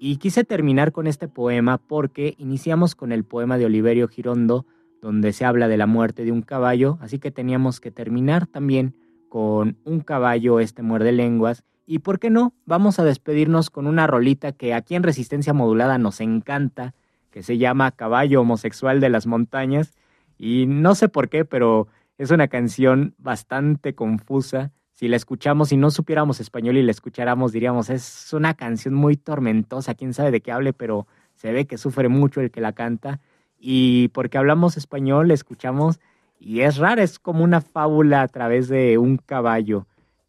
[0.00, 4.66] Y quise terminar con este poema porque iniciamos con el poema de Oliverio Girondo,
[5.02, 8.94] donde se habla de la muerte de un caballo, así que teníamos que terminar también
[9.28, 11.64] con un caballo, este muerde lenguas.
[11.90, 15.96] Y por qué no, vamos a despedirnos con una rolita que aquí en Resistencia Modulada
[15.96, 16.92] nos encanta,
[17.30, 19.96] que se llama Caballo Homosexual de las Montañas.
[20.36, 24.70] Y no sé por qué, pero es una canción bastante confusa.
[24.92, 29.16] Si la escuchamos y no supiéramos español y la escucháramos, diríamos, es una canción muy
[29.16, 32.74] tormentosa, quién sabe de qué hable, pero se ve que sufre mucho el que la
[32.74, 33.18] canta.
[33.58, 36.00] Y porque hablamos español, la escuchamos
[36.38, 39.86] y es rara, es como una fábula a través de un caballo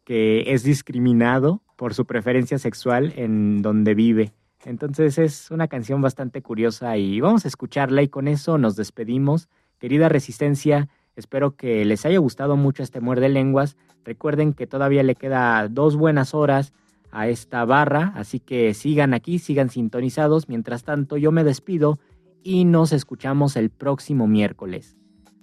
[0.09, 4.33] que es discriminado por su preferencia sexual en donde vive.
[4.65, 9.49] Entonces es una canción bastante curiosa y vamos a escucharla y con eso nos despedimos.
[9.77, 13.77] Querida Resistencia, Espero que les haya gustado mucho este muerde lenguas.
[14.03, 16.73] Recuerden que todavía le queda dos buenas horas
[17.11, 20.49] a esta barra, así que sigan aquí, sigan sintonizados.
[20.49, 21.99] Mientras tanto, yo me despido
[22.41, 24.95] y nos escuchamos el próximo miércoles.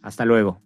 [0.02, 0.65] Hasta luego.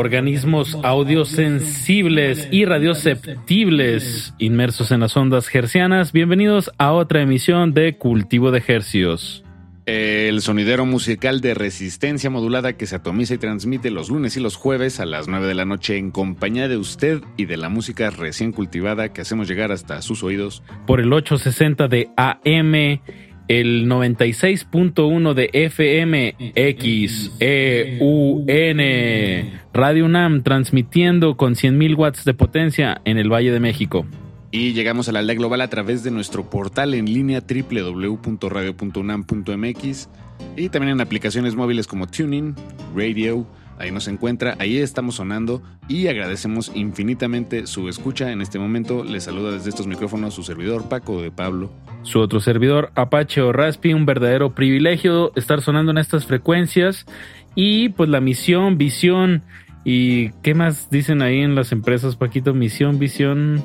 [0.00, 6.12] Organismos audiosensibles y radioceptibles inmersos en las ondas hercianas.
[6.12, 9.44] Bienvenidos a otra emisión de Cultivo de Hercios.
[9.84, 14.56] El sonidero musical de resistencia modulada que se atomiza y transmite los lunes y los
[14.56, 18.08] jueves a las 9 de la noche en compañía de usted y de la música
[18.08, 20.62] recién cultivada que hacemos llegar hasta sus oídos.
[20.86, 23.02] Por el 860 de AM,
[23.50, 32.32] el 96.1 de FM, X, E, U, N, Radio UNAM transmitiendo con 100.000 watts de
[32.32, 34.06] potencia en el Valle de México.
[34.52, 40.08] Y llegamos a la aldea global a través de nuestro portal en línea www.radio.unam.mx
[40.56, 42.54] y también en aplicaciones móviles como Tuning,
[42.94, 43.48] Radio,
[43.80, 48.30] ahí nos encuentra, ahí estamos sonando y agradecemos infinitamente su escucha.
[48.30, 51.72] En este momento les saluda desde estos micrófonos su servidor Paco de Pablo.
[52.02, 57.06] Su otro servidor, Apache o Raspi, un verdadero privilegio estar sonando en estas frecuencias
[57.54, 59.42] y pues la misión, visión
[59.82, 63.64] y qué más dicen ahí en las empresas, Paquito, misión, visión,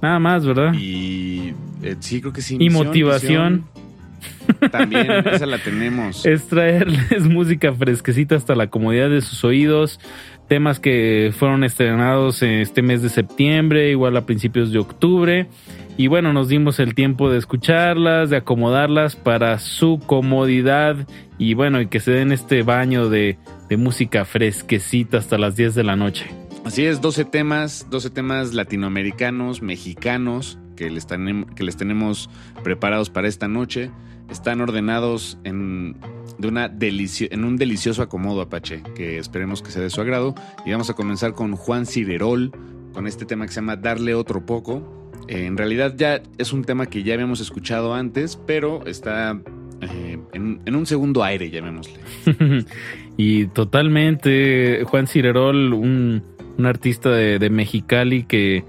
[0.00, 0.72] nada más, ¿verdad?
[0.72, 2.54] Y eh, sí, creo que sí.
[2.54, 3.56] Y misión, motivación.
[3.56, 3.83] visión.
[4.70, 6.24] También, esa la tenemos.
[6.26, 10.00] es traerles música fresquecita hasta la comodidad de sus oídos,
[10.48, 15.48] temas que fueron estrenados este mes de septiembre, igual a principios de octubre.
[15.96, 20.96] Y bueno, nos dimos el tiempo de escucharlas, de acomodarlas para su comodidad
[21.38, 23.38] y bueno, y que se den este baño de,
[23.68, 26.26] de música fresquecita hasta las 10 de la noche.
[26.64, 32.30] Así es, 12 temas, 12 temas latinoamericanos, mexicanos, que les, que les tenemos
[32.62, 33.90] preparados para esta noche.
[34.30, 35.96] Están ordenados en,
[36.38, 40.34] de una en un delicioso acomodo Apache, que esperemos que sea de su agrado.
[40.64, 42.52] Y vamos a comenzar con Juan Cirerol,
[42.92, 45.10] con este tema que se llama Darle otro poco.
[45.28, 49.40] Eh, en realidad ya es un tema que ya habíamos escuchado antes, pero está
[49.80, 52.00] eh, en, en un segundo aire, llamémosle.
[53.16, 56.22] y totalmente, Juan Cirerol, un,
[56.58, 58.64] un artista de, de Mexicali que,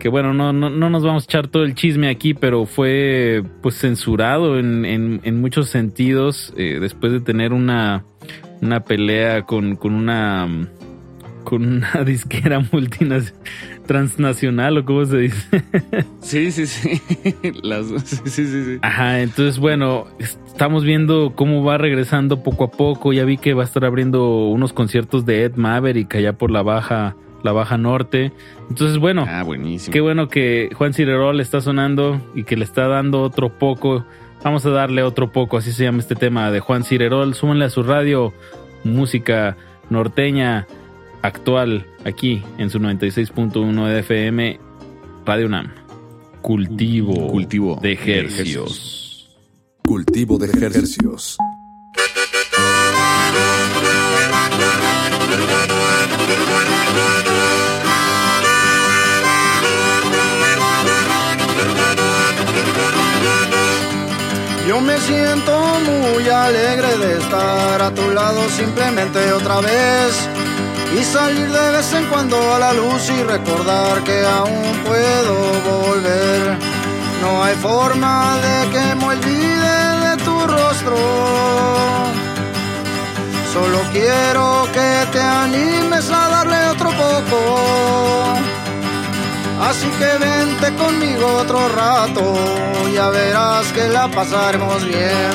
[0.00, 3.44] que bueno, no, no, no nos vamos a echar todo el chisme aquí, pero fue
[3.62, 8.04] pues censurado en, en, en muchos sentidos eh, después de tener una,
[8.60, 10.48] una pelea con, con una
[11.44, 13.40] con una disquera multinacional
[13.90, 15.64] transnacional o cómo se dice.
[16.20, 17.02] Sí, sí, sí.
[17.64, 18.78] Las, sí, sí, sí, sí.
[18.82, 20.06] Ajá, entonces bueno,
[20.46, 23.12] estamos viendo cómo va regresando poco a poco.
[23.12, 26.62] Ya vi que va a estar abriendo unos conciertos de Ed Maverick allá por la
[26.62, 28.32] baja, la baja norte.
[28.68, 29.92] Entonces, bueno, Ah, buenísimo.
[29.92, 34.04] qué bueno que Juan Cirerol está sonando y que le está dando otro poco.
[34.44, 37.34] Vamos a darle otro poco, así se llama este tema de Juan Cirerol.
[37.34, 38.32] Súmenle a su radio
[38.84, 39.56] música
[39.90, 40.66] norteña
[41.22, 44.58] actual aquí en su 96.1 de FM
[45.26, 45.68] Radio UNAM.
[46.40, 49.28] Cultivo, Cultivo de de ejercicios.
[49.84, 51.36] Cultivo de ejercicios.
[64.70, 65.52] Yo me siento
[65.84, 70.12] muy alegre de estar a tu lado simplemente otra vez
[70.96, 75.34] y salir de vez en cuando a la luz y recordar que aún puedo
[75.74, 76.56] volver.
[77.20, 80.96] No hay forma de que me olvide de tu rostro.
[83.52, 88.59] Solo quiero que te animes a darle otro poco.
[89.60, 92.34] Así que vente conmigo otro rato,
[92.94, 95.30] ya verás que la pasaremos bien.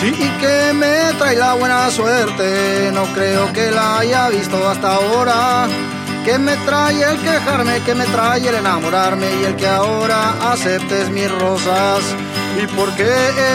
[0.00, 5.66] Sí, que me trae la buena suerte, no creo que la haya visto hasta ahora.
[6.24, 11.10] Que me trae el quejarme, que me trae el enamorarme y el que ahora aceptes
[11.10, 12.02] mis rosas.
[12.62, 13.12] ¿Y por qué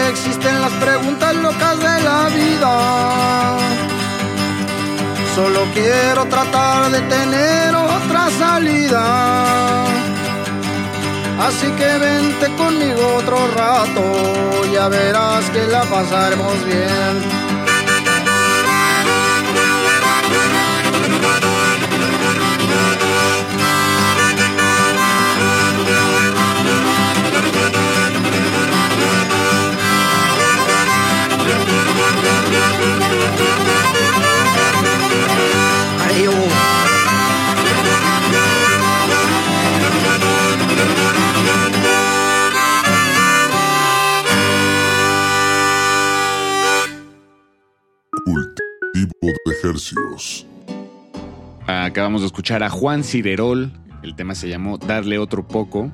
[0.08, 3.56] existen las preguntas locas de la vida?
[5.34, 9.84] Solo quiero tratar de tener otra salida.
[11.40, 14.02] Así que vente conmigo otro rato,
[14.72, 17.49] ya verás que la pasaremos bien.
[49.20, 50.46] De ejercicios.
[51.66, 53.70] Acabamos de escuchar a Juan Cirerol.
[54.02, 55.90] El tema se llamó Darle otro poco.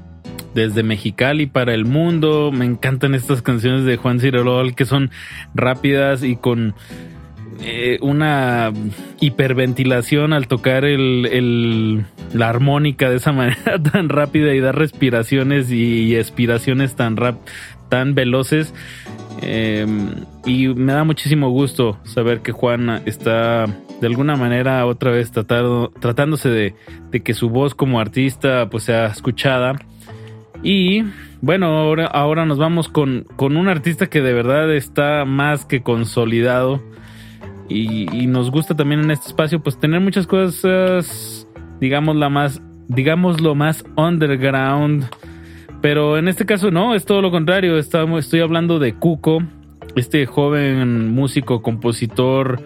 [0.54, 2.50] Desde Mexicali para el mundo.
[2.52, 5.10] Me encantan estas canciones de Juan Cirerol que son
[5.54, 6.74] rápidas y con
[7.60, 8.72] eh, una
[9.20, 15.70] hiperventilación al tocar el, el- la armónica de esa manera tan rápida y dar respiraciones
[15.70, 17.36] y, expiraciones tan rap,
[17.88, 18.74] tan veloces.
[19.42, 19.86] Eh,
[20.46, 23.66] y me da muchísimo gusto saber que Juan está
[24.00, 26.74] de alguna manera otra vez tratándose de,
[27.10, 29.74] de que su voz como artista pues sea escuchada.
[30.62, 31.04] Y
[31.42, 35.82] bueno, ahora, ahora nos vamos con, con un artista que de verdad está más que
[35.82, 36.82] consolidado.
[37.68, 41.46] Y, y nos gusta también en este espacio pues tener muchas cosas,
[41.80, 45.04] digamos, la más, digamos lo más underground.
[45.86, 47.78] Pero en este caso no, es todo lo contrario.
[47.78, 49.44] Estamos, estoy hablando de Cuco,
[49.94, 52.60] este joven músico, compositor.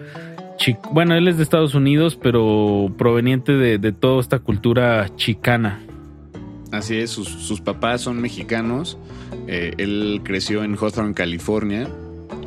[0.91, 5.79] Bueno, él es de Estados Unidos, pero proveniente de, de toda esta cultura chicana.
[6.71, 8.97] Así es, sus, sus papás son mexicanos.
[9.45, 11.87] Eh, él creció en Hawthorne, California.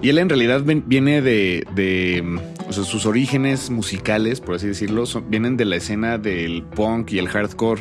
[0.05, 2.23] Y él en realidad viene de, de,
[2.69, 7.13] o sea, sus orígenes musicales, por así decirlo, son- vienen de la escena del punk
[7.13, 7.81] y el hardcore.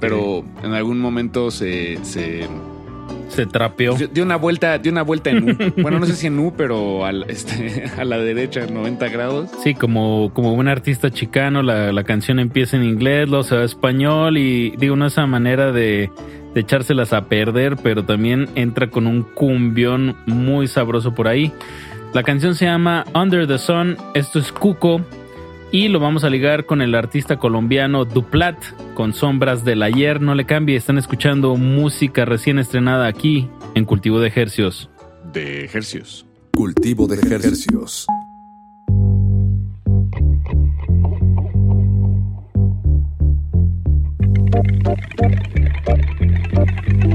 [0.00, 2.46] Pero en algún momento se, se
[3.28, 3.94] Se trapeó.
[3.94, 5.56] dio- dio una vuelta, dio una vuelta en U.
[5.82, 9.50] Bueno, no sé si en U, pero al- este, a la derecha, 90 grados.
[9.62, 13.60] Sí, como, como un artista chicano, la, la canción empieza en inglés, luego se va
[13.62, 16.10] a español y digo, no esa manera de,
[16.54, 21.52] de echárselas a perder, pero también entra con un cumbión muy sabroso por ahí.
[22.12, 25.00] La canción se llama Under the Sun, esto es Cuco,
[25.72, 28.56] y lo vamos a ligar con el artista colombiano Duplat,
[28.94, 34.18] con Sombras del Ayer, no le cambie, están escuchando música recién estrenada aquí en Cultivo
[34.18, 34.90] de Ejercios.
[35.32, 36.26] De Ejercios.
[36.52, 38.06] Cultivo de Ejercios.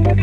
[0.06, 0.14] Right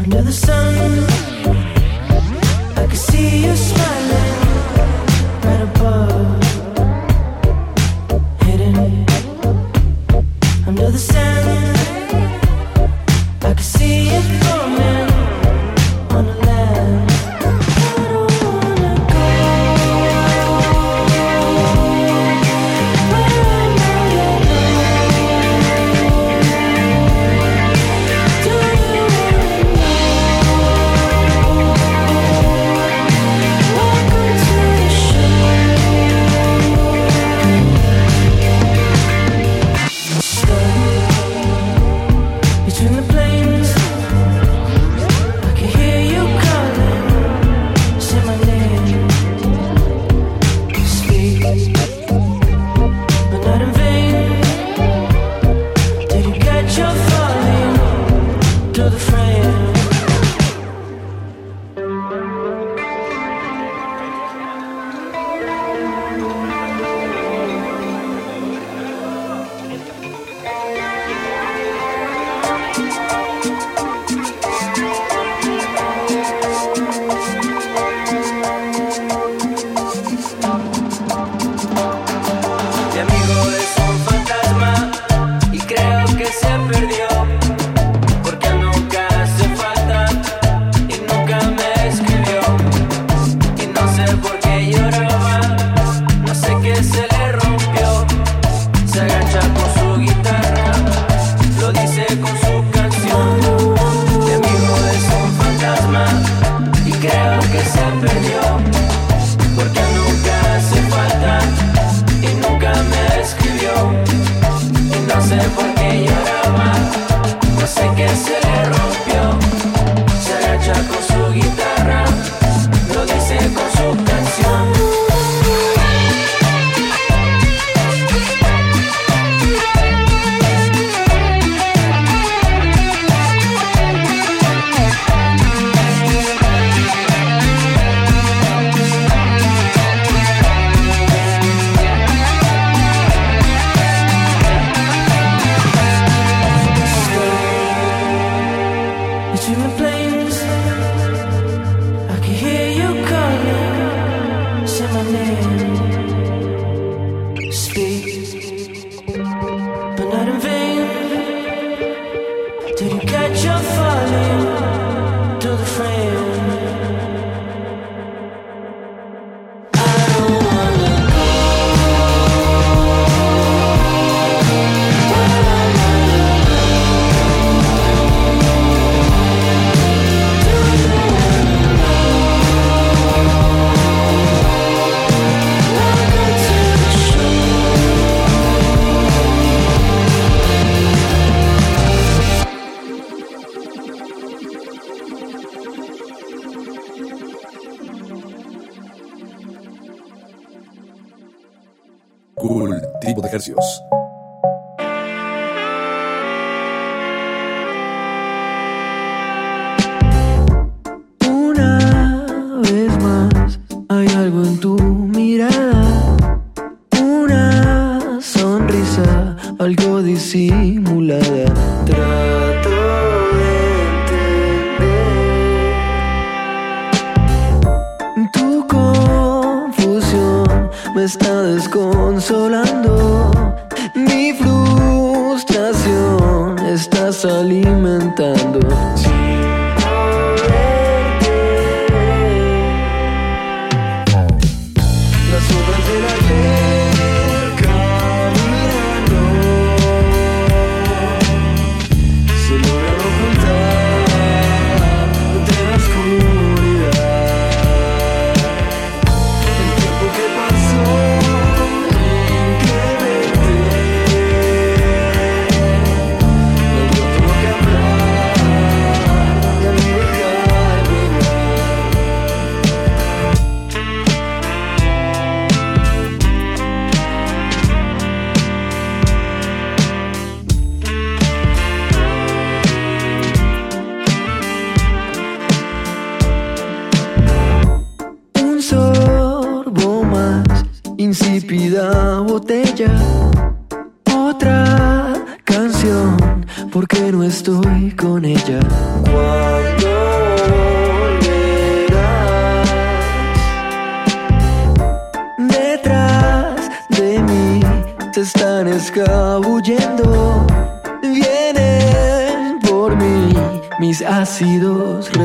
[0.00, 1.04] under the sun,
[2.78, 3.73] I can see you.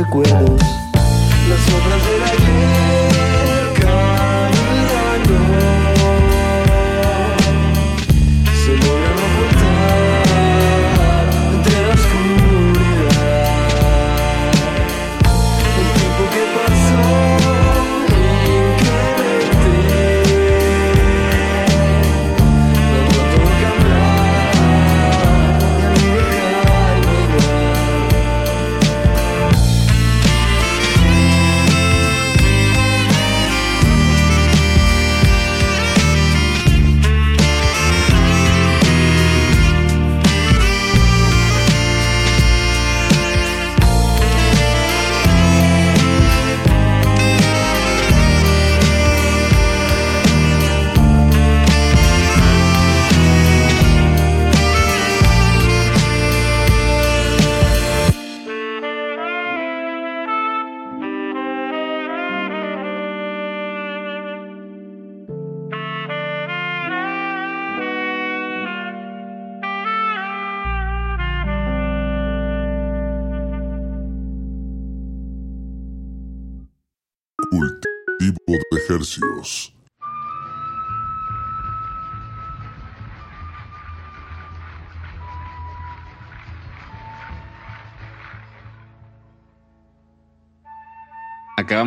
[0.09, 0.58] 归路。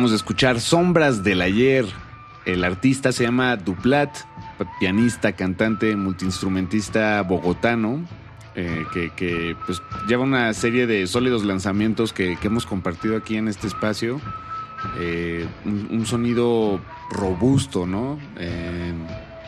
[0.09, 1.85] De escuchar Sombras del Ayer.
[2.45, 4.13] El artista se llama Duplat,
[4.77, 8.05] pianista, cantante, multiinstrumentista bogotano,
[8.53, 13.37] eh, que, que, pues, lleva una serie de sólidos lanzamientos que, que hemos compartido aquí
[13.37, 14.19] en este espacio.
[14.99, 18.19] Eh, un, un sonido robusto, ¿no?
[18.37, 18.93] Eh,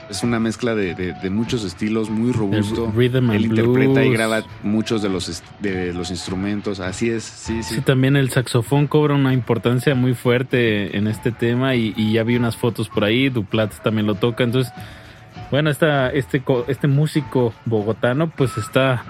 [0.09, 2.85] es una mezcla de, de- de muchos estilos, muy robusto.
[2.85, 6.79] El rhythm and Él interpreta y graba muchos de los, de los instrumentos.
[6.79, 7.75] Así es, sí, sí.
[7.75, 12.23] Sí, también el saxofón cobra una importancia muy fuerte en este tema y, y ya
[12.23, 14.71] vi unas fotos por ahí, Duplat también lo toca, entonces,
[15.51, 19.03] bueno, esta, este, este músico bogotano pues está,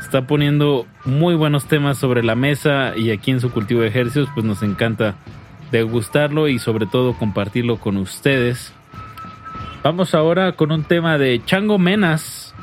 [0.00, 4.28] está poniendo muy buenos temas sobre la mesa y aquí en su cultivo de ejercicios
[4.34, 5.16] pues nos encanta
[5.72, 8.72] degustarlo y sobre todo compartirlo con ustedes.
[9.82, 12.54] Vamos ahora con un tema de Chango Menas.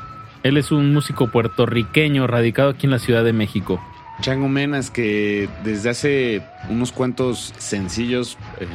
[0.43, 3.81] Él es un músico puertorriqueño radicado aquí en la Ciudad de México.
[4.21, 8.67] Chango Menas, que desde hace unos cuantos sencillos eh,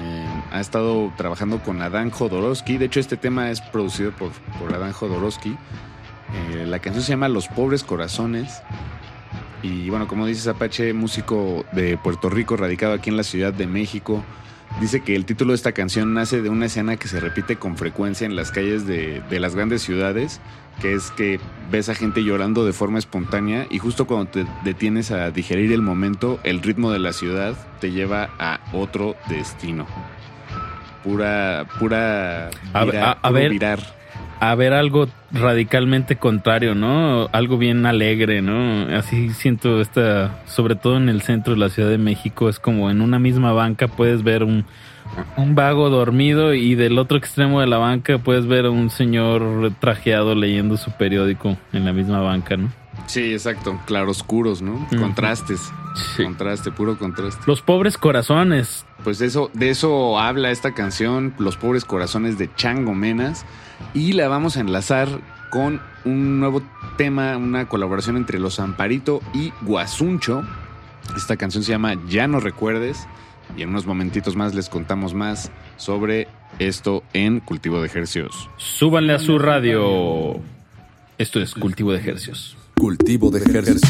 [0.50, 2.78] ha estado trabajando con Adán Jodorowsky.
[2.78, 5.50] De hecho, este tema es producido por, por Adán Jodorowsky.
[5.50, 8.60] Eh, la canción se llama Los Pobres Corazones.
[9.62, 13.68] Y bueno, como dices, Apache, músico de Puerto Rico, radicado aquí en la Ciudad de
[13.68, 14.24] México,
[14.80, 17.76] dice que el título de esta canción nace de una escena que se repite con
[17.76, 20.40] frecuencia en las calles de, de las grandes ciudades,
[20.80, 21.38] que es que
[21.70, 25.82] ves a gente llorando de forma espontánea y justo cuando te detienes a digerir el
[25.82, 29.86] momento, el ritmo de la ciudad te lleva a otro destino.
[31.02, 33.80] Pura, pura, A, a- a puro ver, virar.
[34.42, 37.28] A ver algo radicalmente contrario, ¿no?
[37.30, 38.92] Algo bien alegre, ¿no?
[38.92, 42.90] Así siento esta, sobre todo en el centro de la Ciudad de México, es como
[42.90, 44.64] en una misma banca puedes ver un,
[45.36, 49.74] un vago dormido y del otro extremo de la banca puedes ver a un señor
[49.78, 52.72] trajeado leyendo su periódico en la misma banca, ¿no?
[53.06, 53.78] Sí, exacto.
[53.86, 54.88] Claroscuros, ¿no?
[54.98, 55.72] Contrastes.
[56.16, 57.42] Contraste, puro contraste.
[57.46, 58.86] Los pobres corazones.
[59.04, 63.44] Pues eso, de eso habla esta canción, Los pobres corazones de Chango Menas.
[63.94, 65.08] Y la vamos a enlazar
[65.50, 66.62] con un nuevo
[66.96, 70.42] tema, una colaboración entre Los Amparito y Guasuncho.
[71.16, 73.06] Esta canción se llama Ya no recuerdes.
[73.56, 76.28] Y en unos momentitos más les contamos más sobre
[76.58, 78.48] esto en Cultivo de Ejercios.
[78.56, 80.40] Súbanle a su radio.
[81.18, 82.56] Esto es Cultivo de Ejercios.
[82.74, 83.82] Cultivo de ejercicios.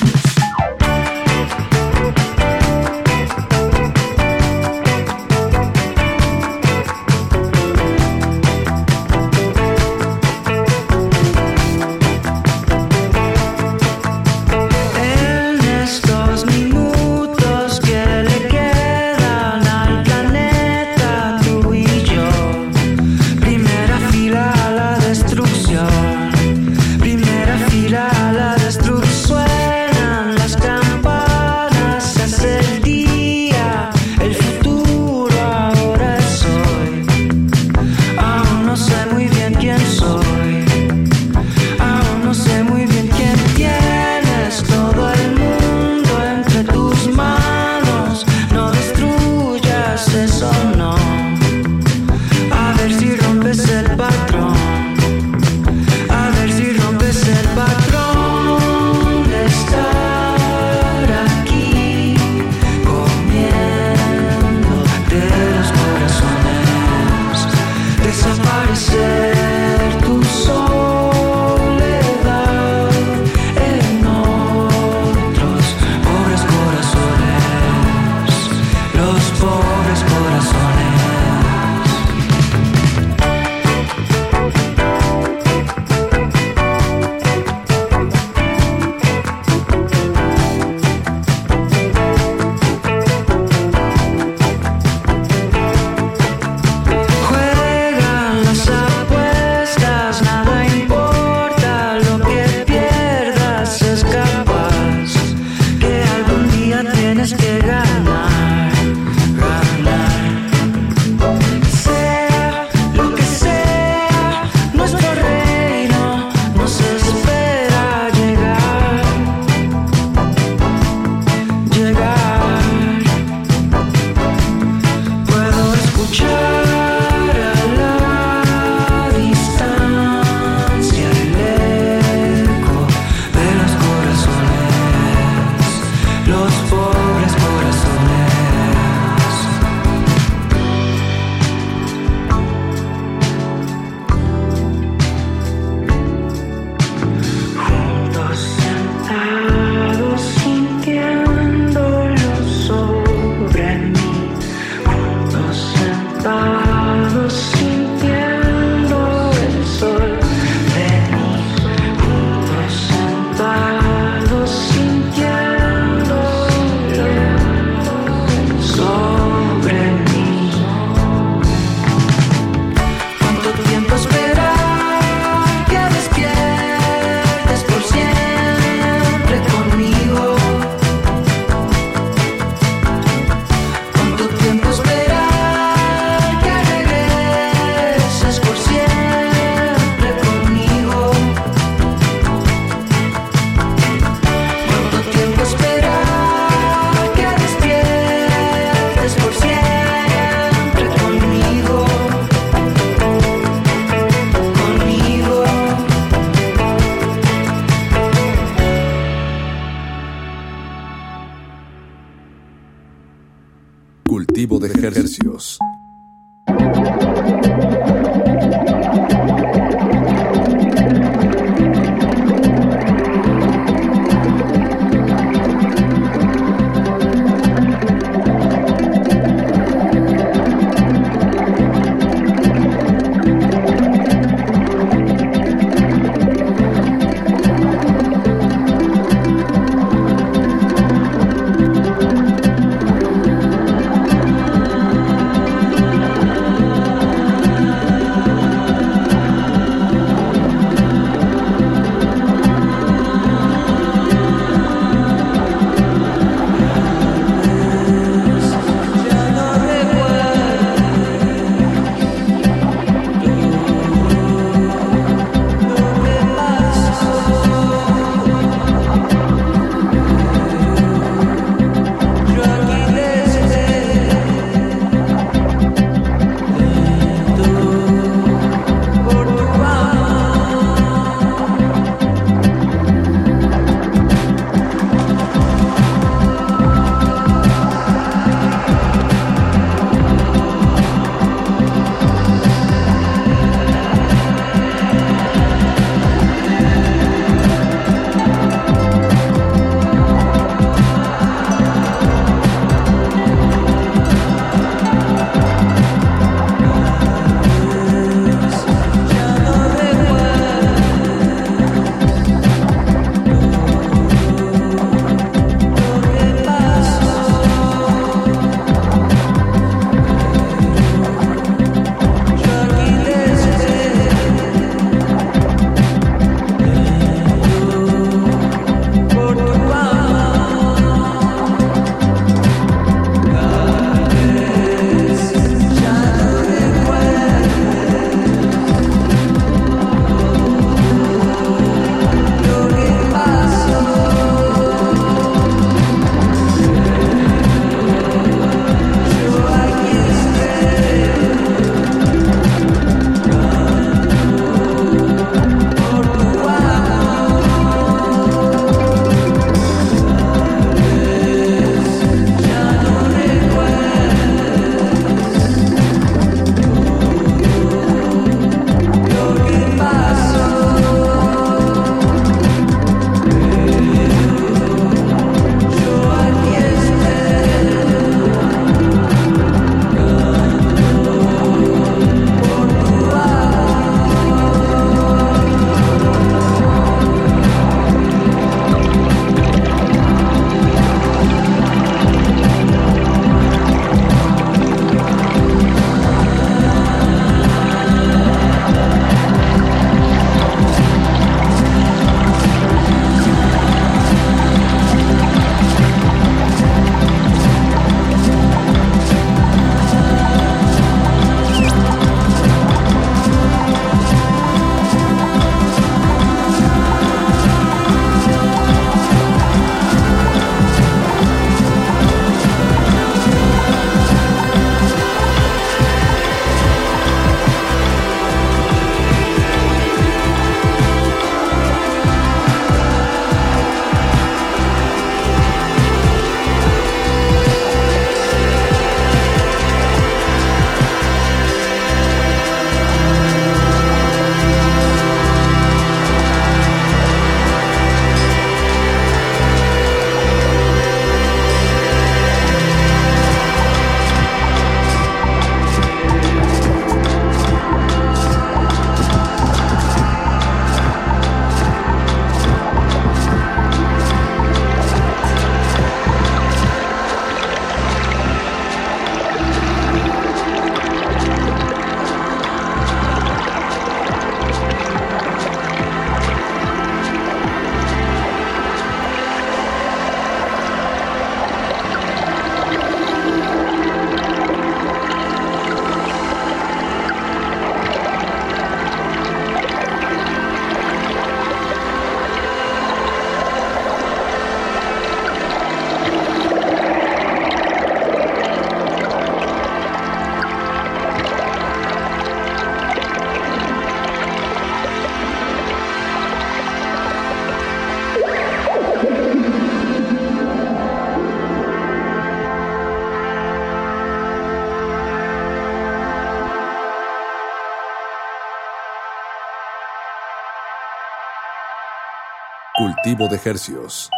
[523.16, 524.10] De Hercios.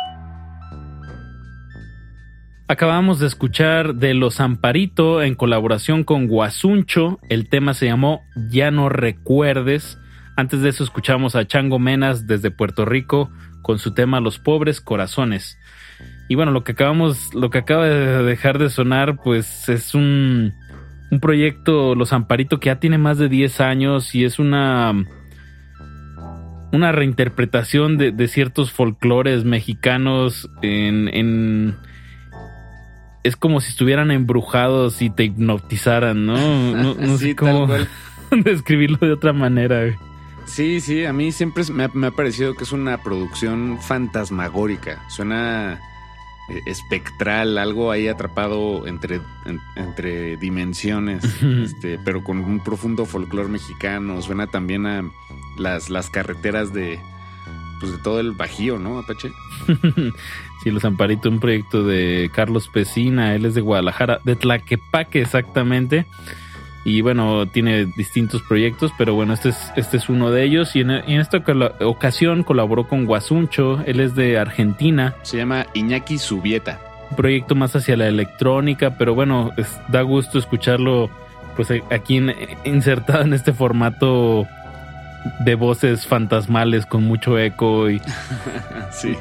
[2.69, 7.19] Acabamos de escuchar de Los Amparito en colaboración con Guasuncho.
[7.29, 9.99] El tema se llamó Ya no recuerdes.
[10.37, 14.81] Antes de eso escuchamos a Chango Menas desde Puerto Rico con su tema Los pobres
[14.81, 15.59] corazones.
[16.29, 20.55] Y bueno, lo que acabamos, lo que acaba de dejar de sonar, pues es un,
[21.11, 24.95] un proyecto Los Amparito que ya tiene más de 10 años y es una
[26.75, 31.77] una reinterpretación de, de ciertos folclores mexicanos en, en
[33.23, 36.37] es como si estuvieran embrujados y te hipnotizaran, ¿no?
[36.37, 37.67] No, no Sí, sé cómo
[38.45, 39.81] describirlo de otra manera.
[39.81, 39.95] güey.
[40.47, 45.03] Sí, sí, a mí siempre me ha, me ha parecido que es una producción fantasmagórica.
[45.09, 45.81] Suena
[46.67, 54.21] espectral, algo ahí atrapado entre, en- entre dimensiones, este, pero con un profundo folclore mexicano.
[54.23, 55.03] Suena también a
[55.59, 56.99] las, las carreteras de,
[57.81, 59.31] pues de todo el Bajío, ¿no, Apache?
[60.63, 66.07] sí, Los Amparito, un proyecto de Carlos Pesina, él es de Guadalajara, de Tlaquepaque exactamente.
[66.85, 70.77] Y bueno, tiene distintos proyectos, pero bueno, este es, este es uno de ellos.
[70.77, 71.43] Y en, esta
[71.81, 75.15] ocasión colaboró con Guasuncho, él es de Argentina.
[75.23, 76.79] Se llama Iñaki Subieta.
[77.11, 81.09] Un proyecto más hacia la electrónica, pero bueno, es- da gusto escucharlo
[81.57, 82.35] pues eh, aquí en-
[82.65, 84.47] insertado en este formato
[85.45, 87.99] de voces fantasmales con mucho eco y
[88.91, 89.15] sí.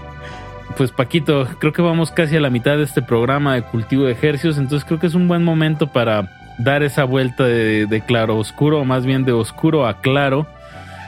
[0.75, 4.13] pues Paquito, creo que vamos casi a la mitad de este programa de cultivo de
[4.13, 8.81] ejercicios, entonces creo que es un buen momento para dar esa vuelta de, claro oscuro,
[8.81, 10.47] o más bien de oscuro a claro.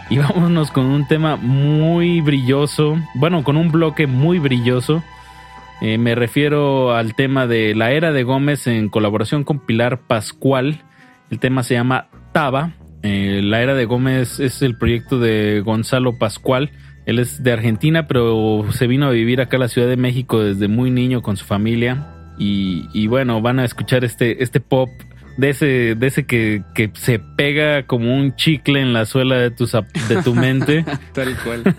[0.10, 5.04] Y vámonos con un tema muy brilloso, bueno, con un bloque muy brilloso.
[5.82, 10.84] Eh, me refiero al tema de la era de Gómez en colaboración con Pilar Pascual.
[11.30, 12.74] El tema se llama Taba.
[13.04, 16.72] Eh, la era de Gómez es el proyecto de Gonzalo Pascual.
[17.06, 20.42] Él es de Argentina, pero se vino a vivir acá a la Ciudad de México
[20.42, 22.08] desde muy niño con su familia.
[22.40, 24.90] Y, y bueno, van a escuchar este, este pop
[25.38, 29.52] de ese, de ese que, que se pega como un chicle en la suela de
[29.52, 30.86] tu, de tu mente.
[31.14, 31.64] Tal cual.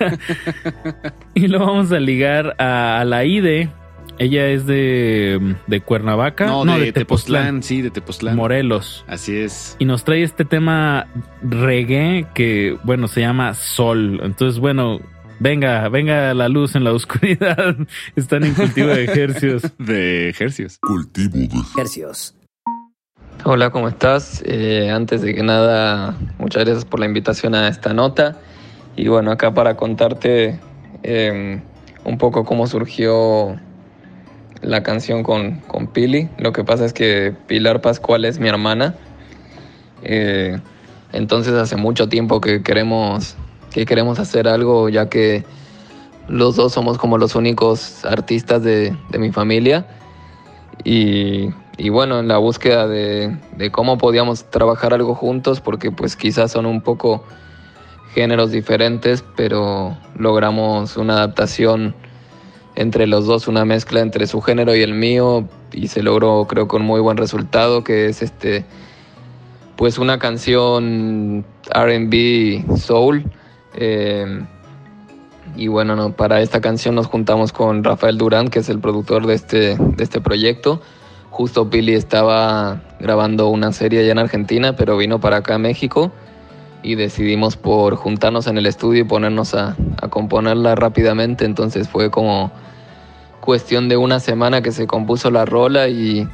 [1.34, 3.70] Y lo vamos a ligar a, a la IDE.
[4.18, 6.46] Ella es de, de Cuernavaca.
[6.46, 8.36] No, de, Tepoztlán, sí, de Tepoztlán.
[8.36, 9.04] Morelos.
[9.06, 9.76] Así es.
[9.78, 11.06] Y nos trae este tema
[11.42, 14.20] reggae que, bueno, se llama Sol.
[14.22, 15.00] Entonces, bueno,
[15.38, 17.76] venga, venga la luz en la oscuridad.
[18.16, 19.62] Están en cultivo de ejercicios.
[19.78, 20.78] De ejercicios.
[20.78, 22.35] Cultivo de Hercios.
[23.48, 24.42] Hola, ¿cómo estás?
[24.44, 28.40] Eh, antes de que nada, muchas gracias por la invitación a esta nota.
[28.96, 30.58] Y bueno, acá para contarte
[31.04, 31.60] eh,
[32.04, 33.54] un poco cómo surgió
[34.62, 36.28] la canción con, con Pili.
[36.38, 38.96] Lo que pasa es que Pilar Pascual es mi hermana.
[40.02, 40.58] Eh,
[41.12, 43.36] entonces hace mucho tiempo que queremos,
[43.70, 45.44] que queremos hacer algo, ya que
[46.26, 49.86] los dos somos como los únicos artistas de, de mi familia.
[50.82, 56.16] Y, y bueno, en la búsqueda de, de cómo podíamos trabajar algo juntos, porque pues
[56.16, 57.24] quizás son un poco
[58.14, 61.94] géneros diferentes, pero logramos una adaptación
[62.74, 66.66] entre los dos, una mezcla entre su género y el mío, y se logró creo
[66.68, 68.64] con muy buen resultado, que es este
[69.76, 71.44] pues una canción
[71.74, 73.24] RB soul.
[73.74, 74.46] eh,
[75.54, 79.26] y bueno, no, para esta canción nos juntamos con Rafael Durán, que es el productor
[79.26, 80.82] de este, de este proyecto.
[81.36, 86.10] Justo Pili estaba grabando una serie allá en Argentina, pero vino para acá a México
[86.82, 91.44] y decidimos por juntarnos en el estudio y ponernos a, a componerla rápidamente.
[91.44, 92.50] Entonces fue como
[93.42, 96.26] cuestión de una semana que se compuso la rola y,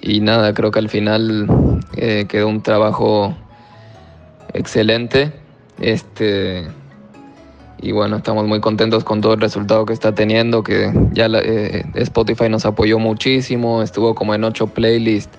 [0.00, 3.34] y nada, creo que al final eh, quedó un trabajo
[4.54, 5.32] excelente.
[5.80, 6.68] Este,
[7.82, 11.84] y bueno, estamos muy contentos con todo el resultado que está teniendo, que ya eh,
[11.94, 15.36] Spotify nos apoyó muchísimo, estuvo como en ocho playlists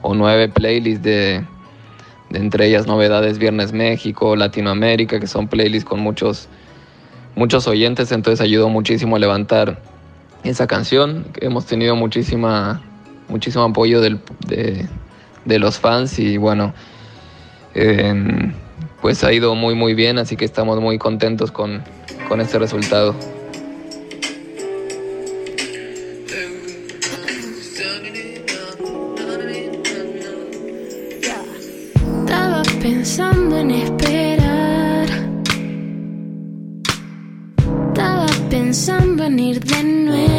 [0.00, 1.44] o nueve playlists de,
[2.30, 6.48] de entre ellas novedades Viernes México, Latinoamérica, que son playlists con muchos,
[7.36, 9.78] muchos oyentes, entonces ayudó muchísimo a levantar
[10.42, 11.26] esa canción.
[11.40, 12.80] Hemos tenido muchísima,
[13.28, 14.88] muchísimo apoyo del- de,
[15.58, 16.72] los fans y bueno,
[17.74, 18.52] eh,
[19.04, 21.82] pues ha ido muy muy bien, así que estamos muy contentos con,
[22.26, 23.14] con este resultado.
[32.20, 35.08] Estaba pensando en esperar.
[37.88, 40.33] Estaba pensando en ir de nuevo.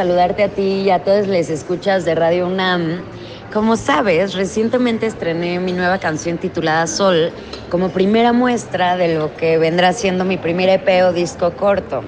[0.00, 3.02] Saludarte a ti y a todos les escuchas de Radio UNAM.
[3.52, 7.30] Como sabes, recientemente estrené mi nueva canción titulada Sol
[7.68, 12.02] como primera muestra de lo que vendrá siendo mi primer EP o disco corto.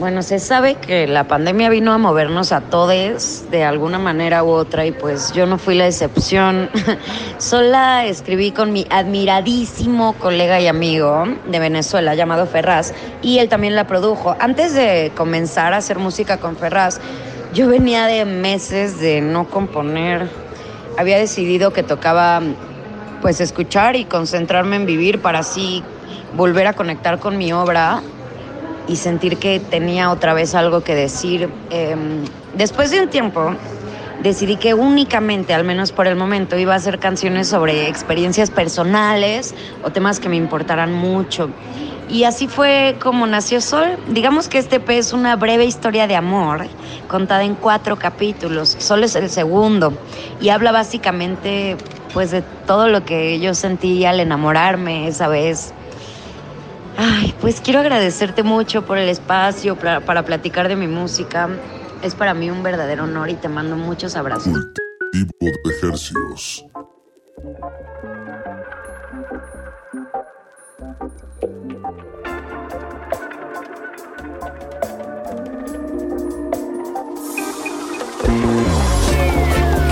[0.00, 4.48] Bueno, se sabe que la pandemia vino a movernos a todos de alguna manera u
[4.48, 6.70] otra y pues yo no fui la excepción.
[7.38, 12.94] Sola escribí con mi admiradísimo colega y amigo de Venezuela llamado Ferraz
[13.28, 14.34] y él también la produjo.
[14.40, 16.98] Antes de comenzar a hacer música con Ferraz,
[17.52, 20.30] yo venía de meses de no componer.
[20.96, 22.40] Había decidido que tocaba
[23.20, 25.84] pues escuchar y concentrarme en vivir para así
[26.36, 28.00] volver a conectar con mi obra
[28.86, 31.50] y sentir que tenía otra vez algo que decir.
[31.68, 31.96] Eh,
[32.54, 33.54] después de un tiempo,
[34.22, 39.54] decidí que únicamente, al menos por el momento, iba a hacer canciones sobre experiencias personales
[39.82, 41.50] o temas que me importaran mucho.
[42.08, 43.98] Y así fue como nació Sol.
[44.08, 46.66] Digamos que este EP es una breve historia de amor
[47.06, 48.76] contada en cuatro capítulos.
[48.78, 49.92] Sol es el segundo
[50.40, 51.76] y habla básicamente
[52.14, 55.74] pues de todo lo que yo sentí al enamorarme esa vez
[57.00, 61.48] Ay, pues quiero agradecerte mucho por el espacio para platicar de mi música.
[62.02, 64.52] Es para mí un verdadero honor y te mando muchos abrazos.
[64.52, 66.64] Cultivo de Hercios.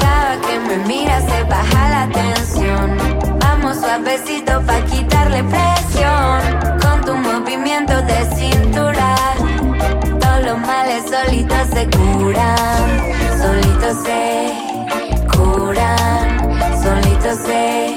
[0.01, 2.97] Cada que me miras se baja la tensión.
[3.41, 6.41] Vamos suavecito pa' quitarle presión.
[6.81, 8.36] Con tu movimiento de
[10.97, 13.13] males solitos se curan.
[13.39, 14.53] Solitos se
[15.37, 16.83] curan.
[16.83, 17.95] Solitos se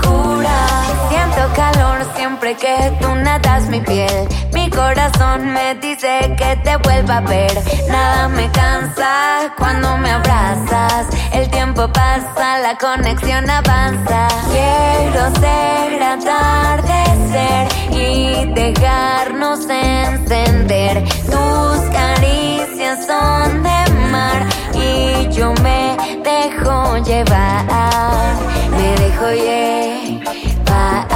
[0.00, 1.08] curan.
[1.08, 4.28] Siento calor siempre que tú nadas mi piel.
[4.66, 7.52] Mi corazón me dice que te vuelva a ver.
[7.88, 11.06] Nada me cansa cuando me abrazas.
[11.32, 14.26] El tiempo pasa, la conexión avanza.
[14.50, 21.04] Quiero ser atardecer y dejarnos encender.
[21.30, 28.34] Tus caricias son de mar y yo me dejo llevar.
[28.72, 31.06] Me dejo llevar,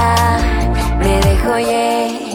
[0.99, 2.30] me dejo llevar.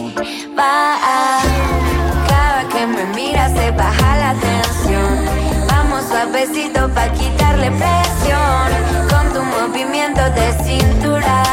[2.27, 5.25] Cada que me miras se baja la tensión.
[5.69, 8.67] Vamos suavecito pa' quitarle presión.
[9.11, 11.43] Con tu movimiento de cintura.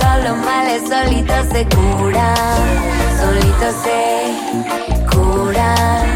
[0.00, 2.66] Todos los males solitos se curan.
[3.20, 4.00] Solitos se
[5.10, 6.06] curan.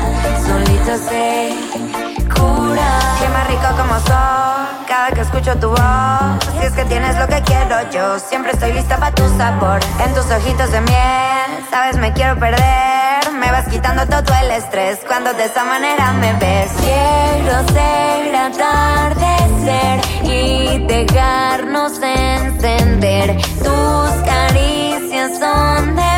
[0.47, 2.12] Solitos se
[2.43, 3.19] curan.
[3.20, 4.86] Qué más rico como son.
[4.89, 6.55] Cada que escucho tu voz.
[6.59, 8.19] Si es que tienes lo que quiero yo.
[8.19, 9.81] Siempre estoy lista para tu sabor.
[10.05, 11.48] En tus ojitos de miel.
[11.70, 13.32] Sabes, me quiero perder.
[13.32, 16.70] Me vas quitando todo el estrés cuando de esa manera me ves.
[16.81, 23.36] Quiero ser atardecer y dejarnos encender.
[23.62, 26.12] Tus caricias son de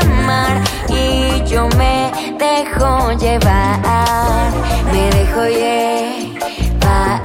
[1.54, 4.52] yo me dejo llevar.
[4.92, 7.22] me dejo llevar,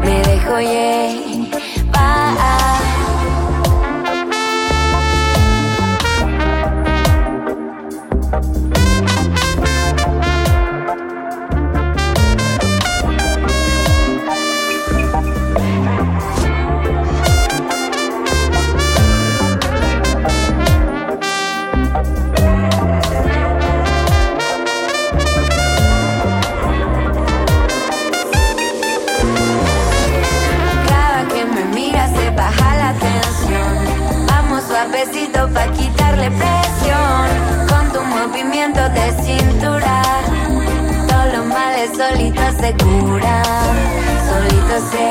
[0.00, 1.25] me dejo llevar.
[35.56, 37.26] Pa' quitarle presión.
[37.70, 40.02] Con tu movimiento de cintura.
[41.08, 43.74] Todos los males solitos se curan.
[44.28, 45.08] Solito se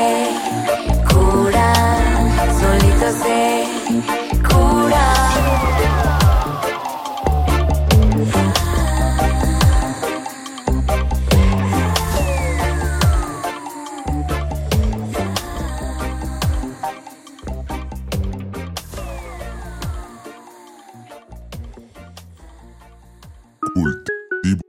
[1.10, 1.68] cura.
[2.60, 3.38] Solito se
[4.48, 5.04] cura.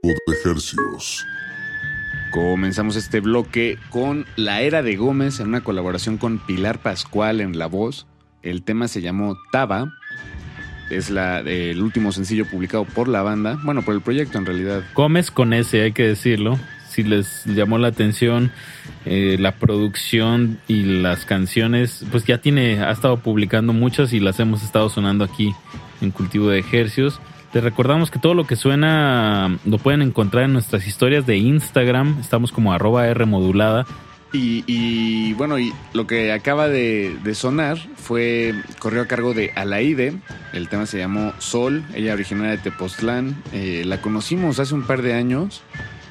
[0.08, 1.26] De ejercicios.
[2.30, 7.58] Comenzamos este bloque con La Era de Gómez en una colaboración con Pilar Pascual en
[7.58, 8.06] la voz.
[8.42, 9.92] El tema se llamó Taba.
[10.88, 13.58] Es la, el último sencillo publicado por la banda.
[13.62, 14.82] Bueno, por el proyecto en realidad.
[14.94, 16.58] Gómez con ese, hay que decirlo.
[16.88, 18.50] Si les llamó la atención
[19.04, 24.40] eh, la producción y las canciones, pues ya tiene, ha estado publicando muchas y las
[24.40, 25.52] hemos estado sonando aquí
[26.00, 27.20] en Cultivo de Ejercios.
[27.52, 32.18] Les recordamos que todo lo que suena lo pueden encontrar en nuestras historias de Instagram.
[32.20, 33.24] Estamos como arroba R.
[34.34, 40.18] Y, y, bueno, y lo que acaba de, sonar fue, corrió a cargo de Alaide.
[40.52, 43.42] El tema se llamó Sol, ella originaria de Tepoztlán.
[43.54, 45.62] Eh, la conocimos hace un par de años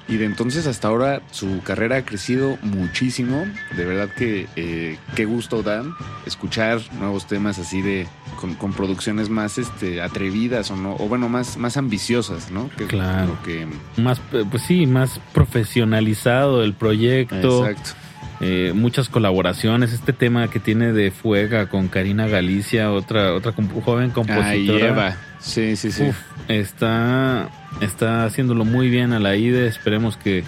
[0.08, 3.46] y de entonces hasta ahora su carrera ha crecido muchísimo.
[3.76, 5.84] De verdad que eh, qué gusto da
[6.26, 8.08] escuchar nuevos temas así de
[8.40, 12.70] con, con producciones más este, atrevidas o no, o bueno, más, más ambiciosas, ¿no?
[12.78, 13.38] Que Claro.
[13.44, 13.68] que
[14.02, 17.68] Más, eh, pues sí, más profesionalizado el proyecto.
[17.68, 17.92] Exacto.
[18.40, 19.94] Eh, muchas colaboraciones.
[19.94, 24.88] Este tema que tiene de Fuega con Karina Galicia, otra, otra comp- joven compositora.
[24.88, 25.18] Eva.
[25.40, 26.04] Sí, sí, sí.
[26.04, 26.16] Uf,
[26.48, 27.50] está,
[27.82, 29.68] está haciéndolo muy bien a la IDE.
[29.68, 30.44] Esperemos que,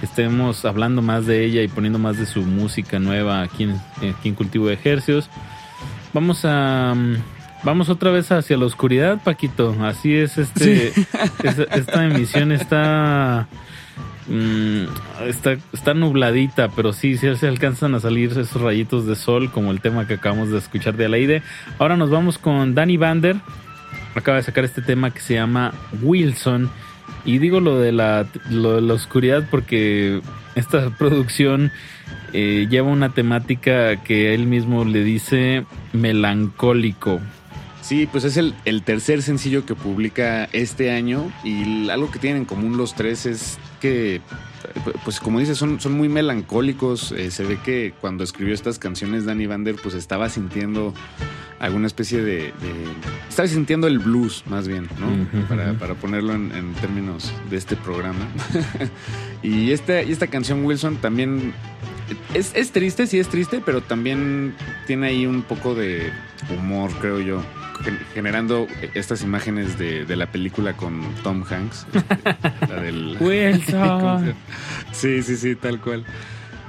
[0.00, 3.72] que estemos hablando más de ella y poniendo más de su música nueva aquí en,
[4.10, 5.28] aquí en Cultivo de Ejercios.
[6.12, 6.94] Vamos a.
[7.64, 9.74] Vamos otra vez hacia la oscuridad, Paquito.
[9.80, 10.88] Así es, este,
[11.42, 13.48] es- esta emisión está,
[14.28, 14.82] mm,
[15.26, 19.70] está, está nubladita, pero sí, sí se alcanzan a salir esos rayitos de sol, como
[19.70, 21.42] el tema que acabamos de escuchar de Alaide.
[21.78, 23.36] Ahora nos vamos con Danny Vander.
[24.14, 26.70] Acaba de sacar este tema que se llama Wilson.
[27.24, 30.20] Y digo lo de la, lo de la oscuridad porque
[30.54, 31.72] esta producción
[32.32, 37.20] eh, lleva una temática que él mismo le dice melancólico.
[37.84, 42.44] Sí, pues es el, tercer sencillo que publica este año y algo que tienen en
[42.46, 44.22] común los tres es que,
[45.04, 47.12] pues como dices, son, son muy melancólicos.
[47.12, 50.94] Eh, se ve que cuando escribió estas canciones Danny Vander pues estaba sintiendo
[51.60, 52.36] alguna especie de...
[52.36, 52.52] de-
[53.28, 55.46] estaba sintiendo el blues más bien, ¿no?
[55.48, 58.26] Para, para ponerlo en, en términos de este programa.
[59.42, 61.52] y, esta, y esta canción Wilson también
[62.34, 64.54] es, es triste, sí es triste, pero también
[64.86, 66.12] tiene ahí un poco de
[66.56, 67.42] humor, creo yo,
[67.82, 71.86] gen- generando estas imágenes de, de la película con Tom Hanks.
[71.92, 73.16] este, la del...
[73.20, 74.34] Wilson.
[74.92, 76.04] Sí, sí, sí, tal cual.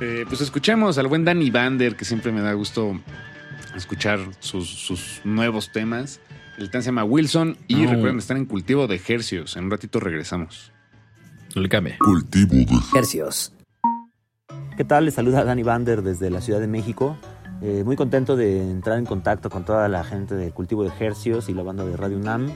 [0.01, 2.99] Eh, pues escuchemos al buen Danny Vander, que siempre me da gusto
[3.76, 6.19] escuchar sus, sus nuevos temas.
[6.57, 7.91] El tema se llama Wilson y No.
[7.91, 9.57] recuerden estar en cultivo de ejercios.
[9.57, 10.72] En un ratito regresamos.
[11.56, 11.97] No le cambie.
[11.99, 13.53] Cultivo de Hercios.
[14.77, 15.06] ¿Qué tal?
[15.06, 17.18] Les saluda Dani Bander desde la Ciudad de México.
[17.61, 21.47] Eh, muy contento de entrar en contacto con toda la gente de Cultivo de Hercios
[21.47, 22.52] y la banda de Radio UNAM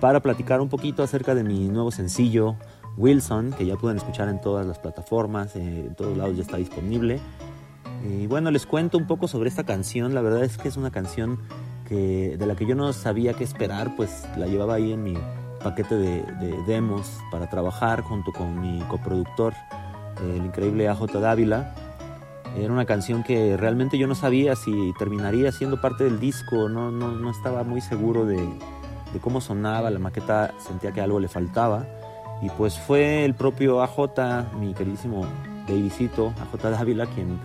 [0.00, 2.56] para platicar un poquito acerca de mi nuevo sencillo,
[2.96, 6.56] Wilson, que ya pueden escuchar en todas las plataformas, eh, en todos lados ya está
[6.56, 7.20] disponible.
[8.04, 10.14] Y bueno, les cuento un poco sobre esta canción.
[10.14, 11.38] La verdad es que es una canción
[11.88, 15.14] que, de la que yo no sabía qué esperar, pues la llevaba ahí en mi
[15.62, 19.54] paquete de, de demos para trabajar junto con mi coproductor,
[20.22, 21.74] el increíble AJ Dávila.
[22.56, 26.90] Era una canción que realmente yo no sabía si terminaría siendo parte del disco, no,
[26.90, 28.36] no, no estaba muy seguro de,
[29.12, 31.86] de cómo sonaba, la maqueta sentía que algo le faltaba.
[32.42, 35.26] Y pues fue el propio AJ, mi queridísimo
[35.68, 37.38] babycito, AJ Dávila, quien,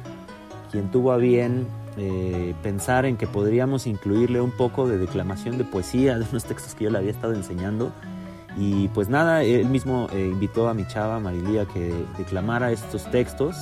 [0.72, 1.68] quien tuvo a bien
[1.98, 6.74] eh, pensar en que podríamos incluirle un poco de declamación de poesía, de unos textos
[6.74, 7.92] que yo le había estado enseñando.
[8.58, 13.56] Y pues nada, él mismo eh, invitó a mi chava Marilía que declamara estos textos.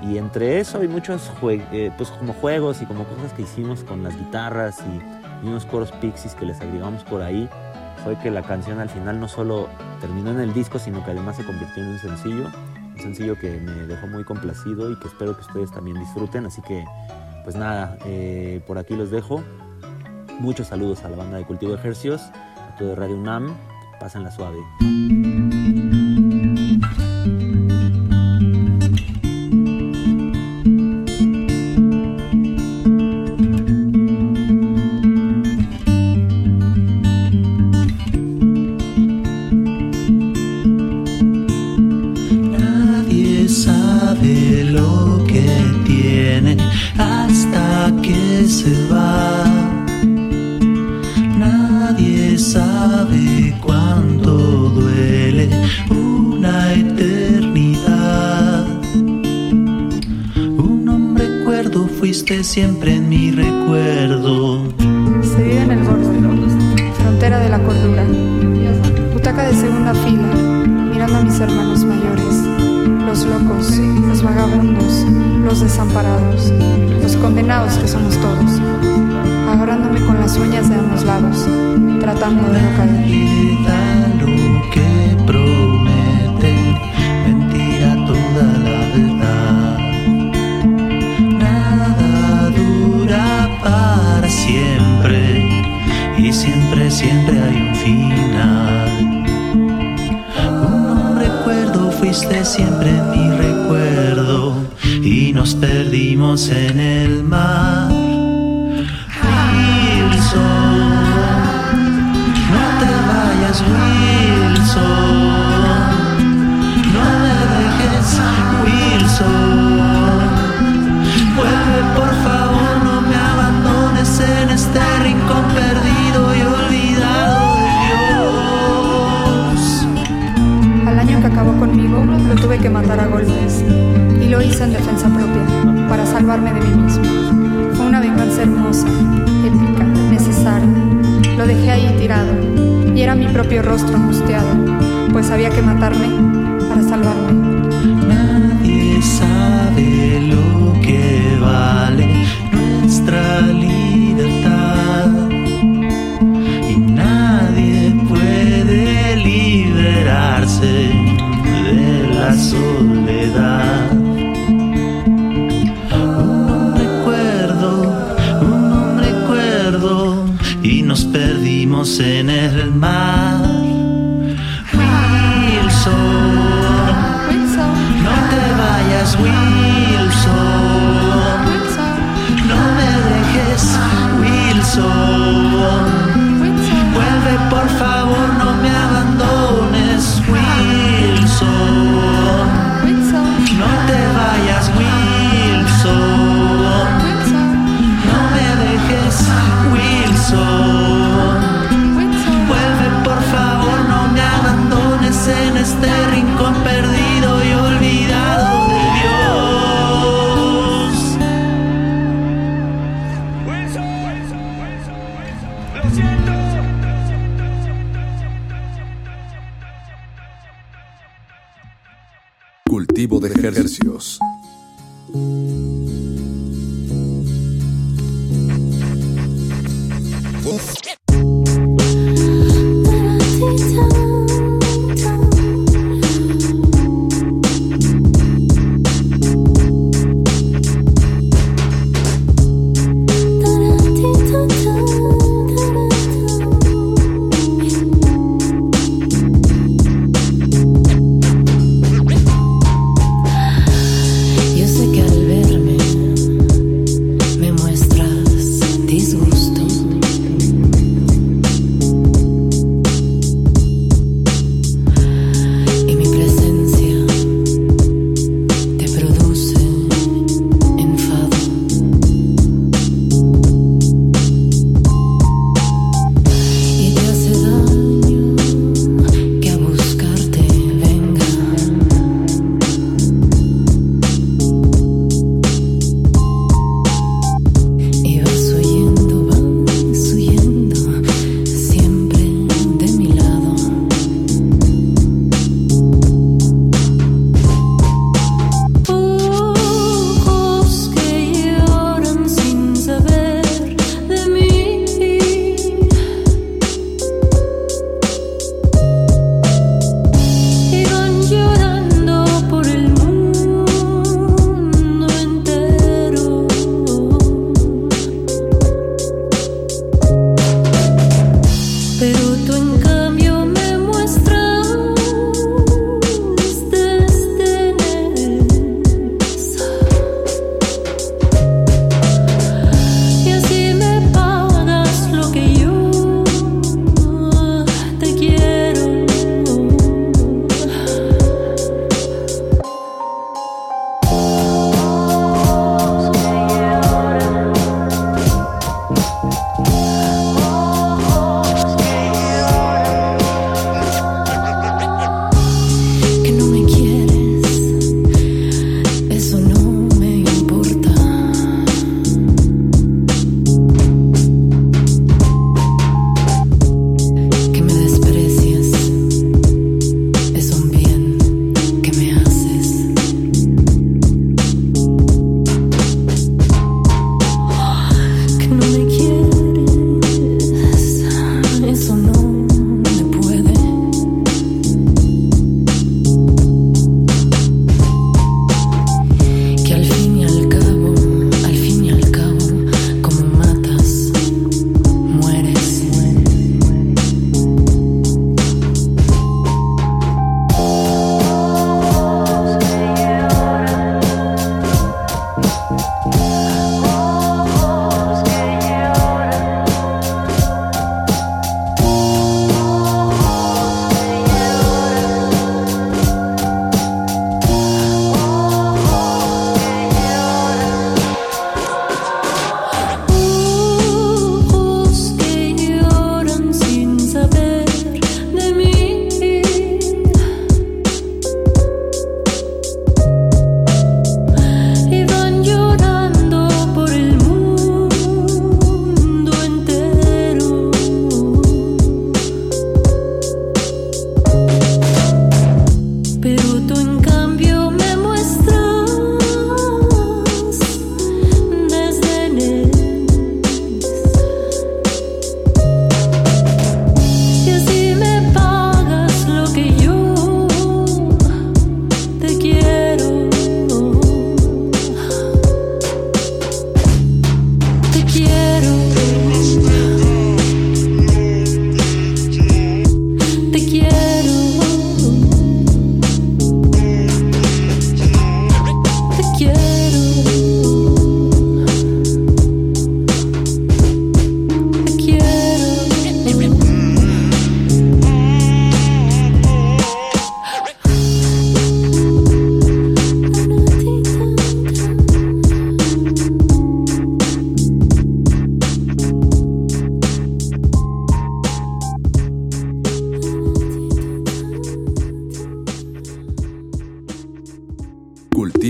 [0.00, 4.04] Y entre eso hay muchos eh, pues como juegos y como cosas que hicimos con
[4.04, 7.48] las guitarras y, y unos coros pixies que les agregamos por ahí.
[8.04, 9.68] Fue que la canción al final no solo
[10.00, 12.48] terminó en el disco, sino que además se convirtió en un sencillo.
[12.98, 16.46] Sencillo que me dejó muy complacido y que espero que ustedes también disfruten.
[16.46, 16.84] Así que,
[17.44, 19.42] pues nada, eh, por aquí los dejo.
[20.40, 23.56] Muchos saludos a la banda de Cultivo de Ejercios, a todo Radio UNAM.
[23.98, 24.58] Pásenla suave.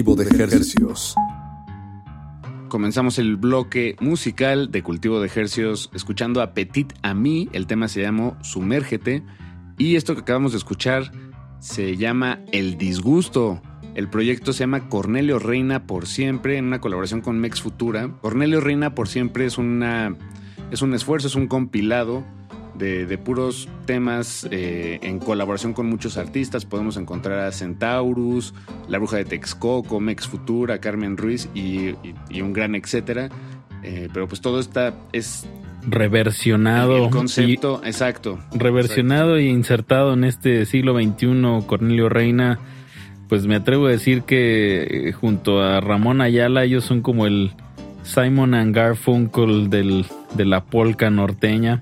[0.03, 1.17] De ejercicios.
[2.69, 7.49] Comenzamos el bloque musical de Cultivo de Hercios escuchando a Petit Ami.
[7.53, 9.25] El tema se llamó Sumérgete.
[9.77, 11.11] Y esto que acabamos de escuchar
[11.59, 13.61] se llama El Disgusto.
[13.97, 18.09] El proyecto se llama Cornelio Reina por siempre en una colaboración con Mex Futura.
[18.21, 20.15] Cornelio Reina por siempre es, una,
[20.71, 22.25] es un esfuerzo, es un compilado
[22.79, 26.65] de, de puros temas eh, en colaboración con muchos artistas.
[26.65, 28.55] Podemos encontrar a Centaurus,
[28.89, 31.97] La Bruja de Texcoco, Mex Futura, Carmen Ruiz y, y-
[32.31, 33.29] y un gran etcétera.
[33.83, 35.47] Eh, pero pues todo está es
[35.87, 37.05] Reversionado.
[37.05, 38.39] el concepto, exacto.
[38.53, 42.59] reversionado e insertado en este siglo XXI, Cornelio Reina,
[43.29, 47.53] pues me atrevo a decir que eh, junto a Ramón Ayala ellos son como el
[48.03, 51.81] Simon and Garfunkel del, de la polca norteña.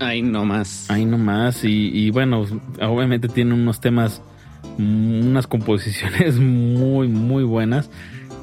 [0.00, 0.90] Ahí nomás.
[0.90, 1.64] Ahí nomás.
[1.64, 2.46] Y, y bueno,
[2.80, 4.22] obviamente tiene unos temas,
[4.78, 7.90] unas composiciones muy, muy buenas.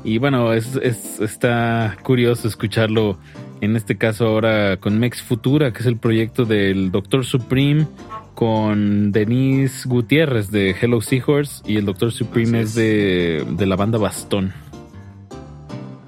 [0.03, 3.18] Y bueno, es, es- está curioso escucharlo
[3.61, 7.88] en este caso ahora con Mex Futura, que es el proyecto del Doctor Supreme
[8.36, 13.98] con Denise Gutiérrez de Hello Seahorse y el Doctor Supreme es, de, de la banda
[13.98, 14.53] Bastón.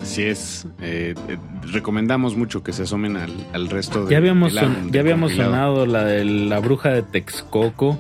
[0.08, 0.66] Así es.
[0.82, 1.38] Eh, eh,
[1.74, 5.86] recomendamos mucho que se asomen al, al resto de Ya habíamos, son- ya habíamos sonado
[5.86, 8.00] la de la bruja de Texcoco.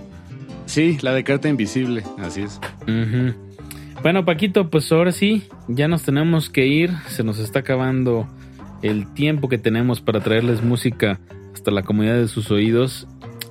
[0.66, 2.60] Sí, la de Carta Invisible, así es.
[4.02, 6.92] Bueno, Paquito, pues ahora sí, ya nos tenemos que ir.
[7.08, 8.26] Se nos está acabando
[8.82, 11.20] el tiempo que tenemos para traerles música
[11.54, 13.06] hasta la comunidad de sus oídos.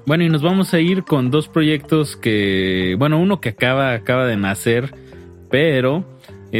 [0.07, 4.25] Bueno, y nos vamos a ir con dos proyectos que, bueno, uno que acaba, acaba
[4.25, 4.95] de nacer,
[5.51, 6.05] pero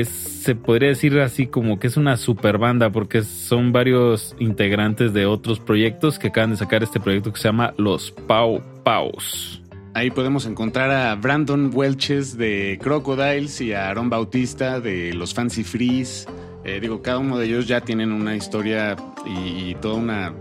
[0.05, 5.27] se podría decir así como que es una super banda porque son varios integrantes de
[5.27, 9.63] otros proyectos que acaban de sacar este proyecto que se llama Los Pau Paus.
[9.95, 15.65] Ahí podemos encontrar a Brandon Welches de Crocodiles y a Aaron Bautista de los Fancy
[15.65, 16.27] Freeze.
[16.65, 18.97] Eh, digo, cada uno de ellos ya tienen una historia
[19.27, 20.35] y, y toda una...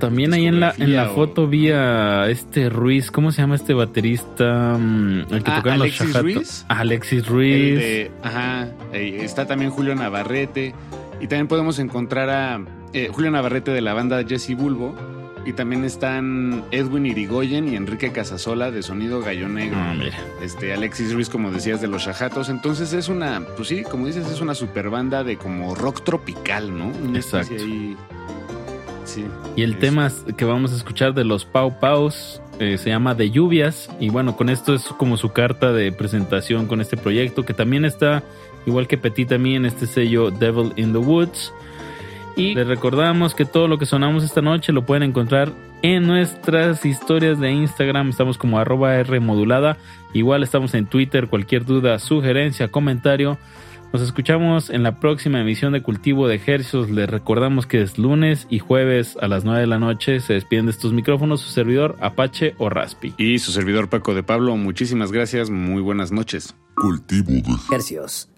[0.00, 3.74] También ahí en la, en la foto vi a este Ruiz, ¿cómo se llama este
[3.74, 4.76] baterista?
[4.78, 6.22] Mm, El que Ah, tocaba en los Alexis.
[6.22, 6.64] Ruiz.
[6.68, 7.78] Alexis Ruiz.
[7.78, 10.74] de- ajá, está también Julio Navarrete.
[11.20, 12.60] Y también podemos encontrar a
[12.94, 14.94] eh, Julio Navarrete de la banda Jesse Bulbo.
[15.46, 19.78] Y también están Edwin Irigoyen y Enrique Casasola de Sonido Gallo Negro.
[19.80, 20.18] Ah, mira.
[20.42, 22.50] Este, Alexis Ruiz, como decías, de los Shahatos.
[22.50, 26.76] Entonces es una, pues sí, como dices, es una super banda de como rock tropical,
[26.76, 26.88] ¿no?
[26.88, 27.54] Una Exacto.
[27.54, 27.96] ahí-
[29.10, 29.24] Sí.
[29.56, 33.30] Y el tema que vamos a escuchar de los Pau Paus eh, se llama De
[33.30, 33.90] Lluvias.
[33.98, 37.84] Y bueno, con esto es como su carta de presentación con este proyecto, que también
[37.84, 38.22] está,
[38.66, 41.52] igual que Petit también, en este sello Devil in the Woods.
[42.36, 46.84] Y les recordamos que todo lo que sonamos esta noche lo pueden encontrar en nuestras
[46.86, 48.10] historias de Instagram.
[48.10, 49.76] Estamos como arroba R modulada.
[50.12, 51.26] Igual estamos en Twitter.
[51.26, 53.38] Cualquier duda, sugerencia, comentario.
[53.92, 56.90] Nos escuchamos en la próxima emisión de Cultivo de Ejercicios.
[56.90, 60.20] Les recordamos que es lunes y jueves a las 9 de la noche.
[60.20, 63.14] Se despiden de estos micrófonos su servidor Apache o Raspi.
[63.18, 66.54] Y su servidor Paco de Pablo, muchísimas gracias, muy buenas noches.
[66.76, 68.30] Cultivo de Hercios.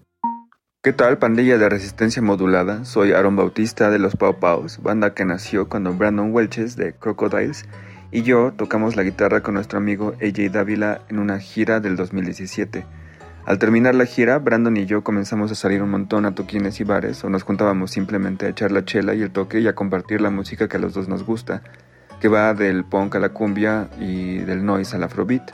[0.81, 2.83] ¿Qué tal, pandilla de resistencia modulada?
[2.83, 7.65] Soy Aaron Bautista de los Pau Paus, banda que nació cuando Brandon Welches de Crocodiles
[8.11, 13.02] y yo tocamos la guitarra con nuestro amigo AJ Dávila en una gira del 2017.
[13.45, 16.85] Al terminar la gira, Brandon y yo comenzamos a salir un montón a toquines y
[16.85, 20.21] bares o nos juntábamos simplemente a echar la chela y el toque y a compartir
[20.21, 21.61] la música que a los dos nos gusta,
[22.21, 25.51] que va del punk a la cumbia y del noise al afrobeat.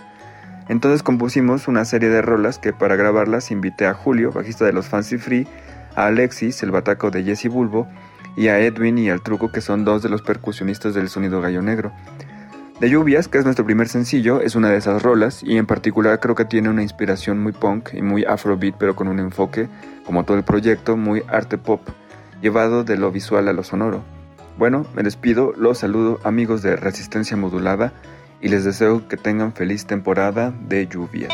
[0.67, 4.87] Entonces compusimos una serie de rolas que para grabarlas invité a Julio, bajista de los
[4.87, 5.47] Fancy Free,
[5.95, 7.87] a Alexis, el bataco de Jesse Bulbo,
[8.37, 11.63] y a Edwin y al Truco, que son dos de los percusionistas del sonido gallo
[11.63, 11.91] negro.
[12.79, 16.21] De Lluvias, que es nuestro primer sencillo, es una de esas rolas y en particular
[16.21, 19.67] creo que tiene una inspiración muy punk y muy afrobeat, pero con un enfoque,
[20.05, 21.81] como todo el proyecto, muy arte pop,
[22.41, 24.01] llevado de lo visual a lo sonoro.
[24.57, 27.91] Bueno, me despido, los saludo amigos de Resistencia Modulada
[28.39, 31.33] y les deseo que tengan feliz temporada de lluvias.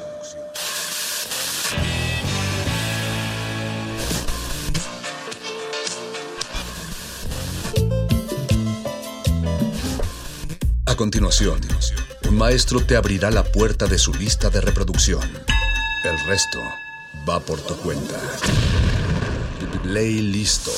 [11.11, 11.59] Continuación,
[12.29, 15.21] un maestro te abrirá la puerta de su lista de reproducción.
[16.05, 16.57] El resto
[17.27, 18.15] va por tu cuenta.
[19.83, 20.71] Ley listo.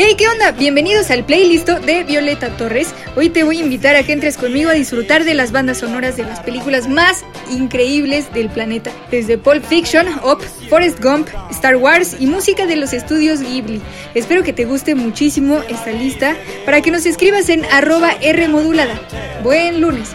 [0.00, 0.52] Hey, ¿qué onda?
[0.52, 2.94] Bienvenidos al playlist de Violeta Torres.
[3.16, 6.16] Hoy te voy a invitar a que entres conmigo a disfrutar de las bandas sonoras
[6.16, 12.16] de las películas más increíbles del planeta, desde Pulp Fiction, Up, Forrest Gump, Star Wars
[12.18, 13.80] y música de los estudios Ghibli.
[14.14, 19.00] Espero que te guste muchísimo esta lista para que nos escribas en arroba Rmodulada.
[19.42, 20.14] Buen lunes.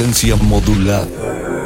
[0.00, 1.59] Resistencia modulada.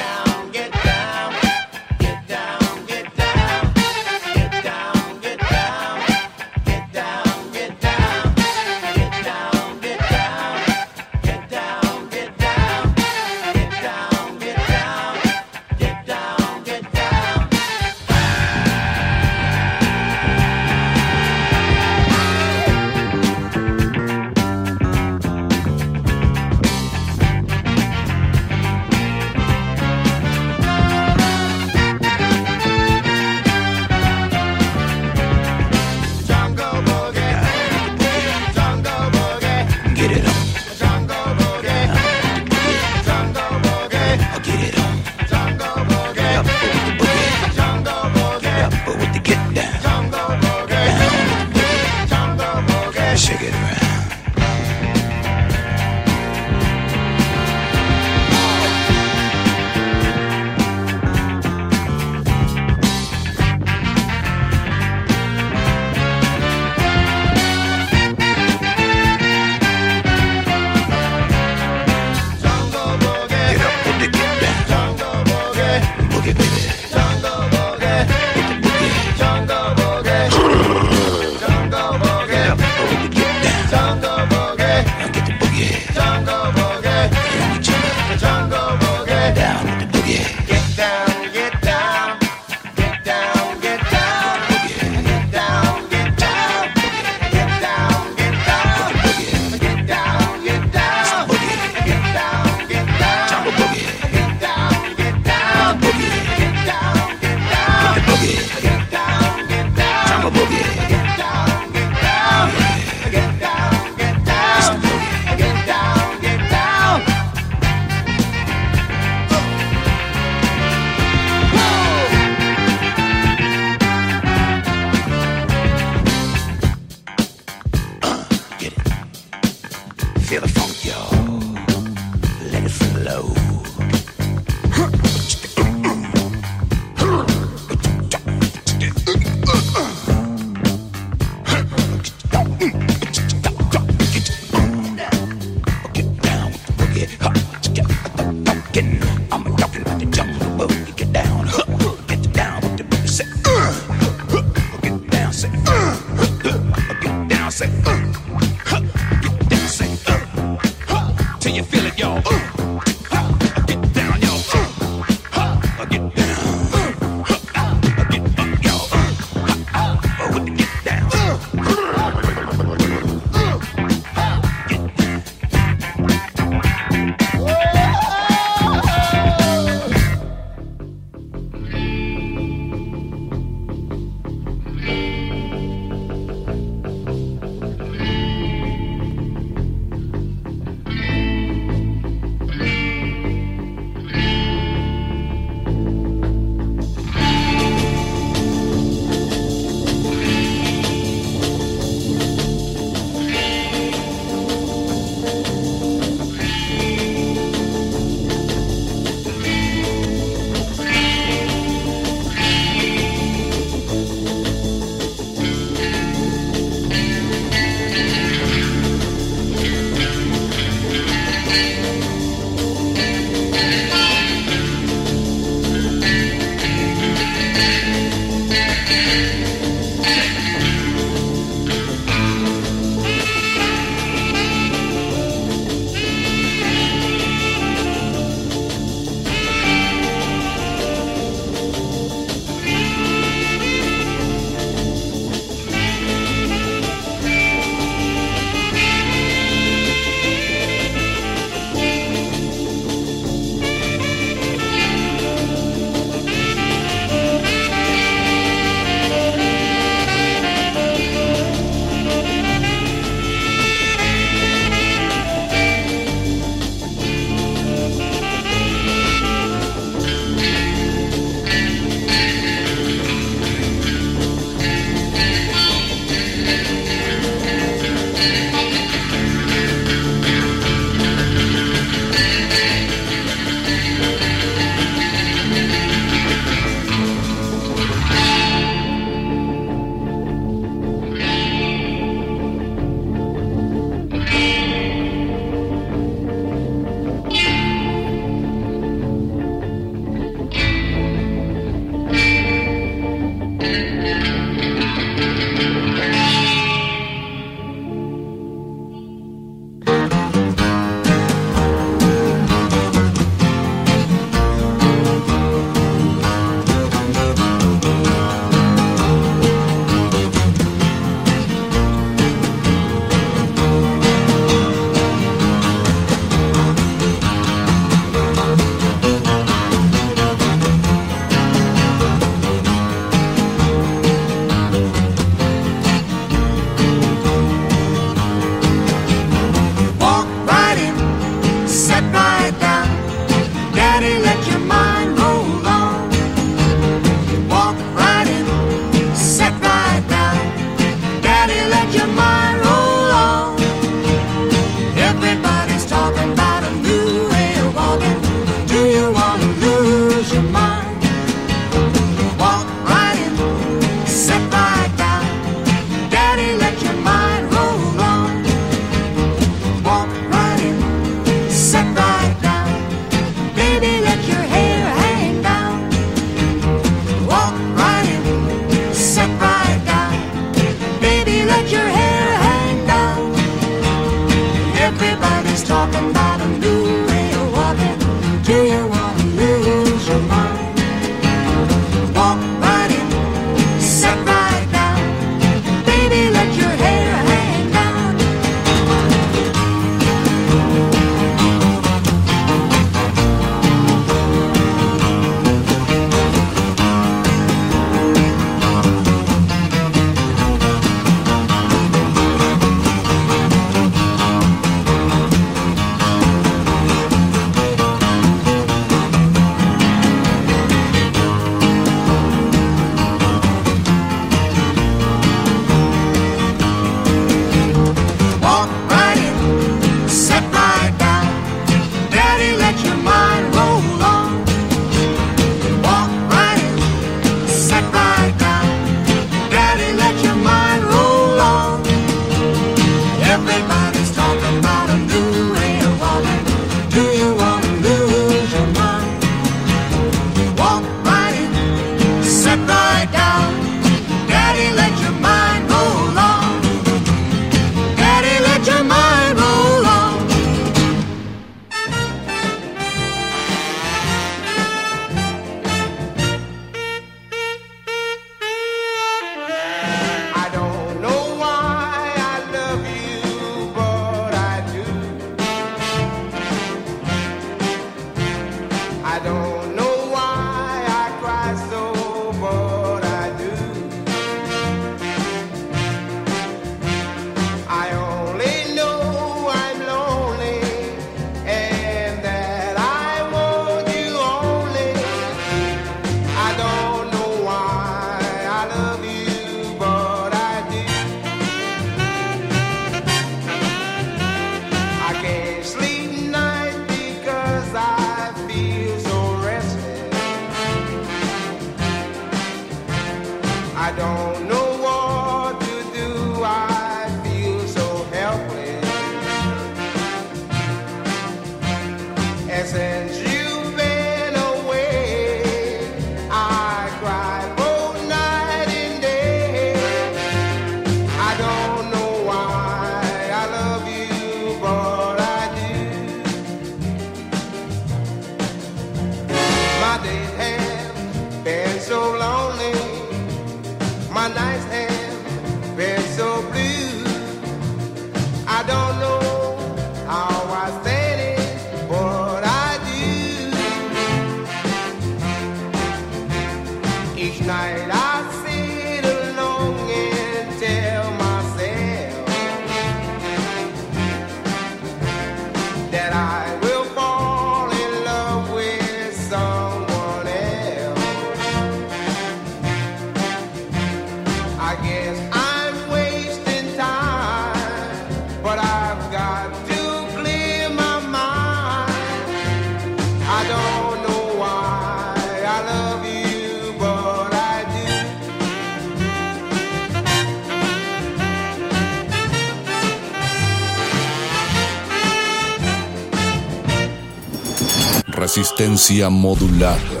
[598.61, 600.00] Resistencia modulada.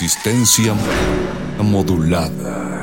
[0.00, 0.76] Resistencia
[1.58, 2.77] modulada.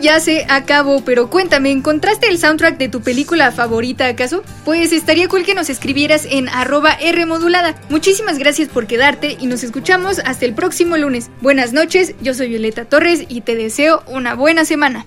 [0.00, 4.42] Ya se acabó, pero cuéntame, ¿encontraste el soundtrack de tu película favorita acaso?
[4.64, 7.74] Pues estaría cool que nos escribieras en arroba Rmodulada.
[7.88, 11.30] Muchísimas gracias por quedarte y nos escuchamos hasta el próximo lunes.
[11.40, 15.06] Buenas noches, yo soy Violeta Torres y te deseo una buena semana.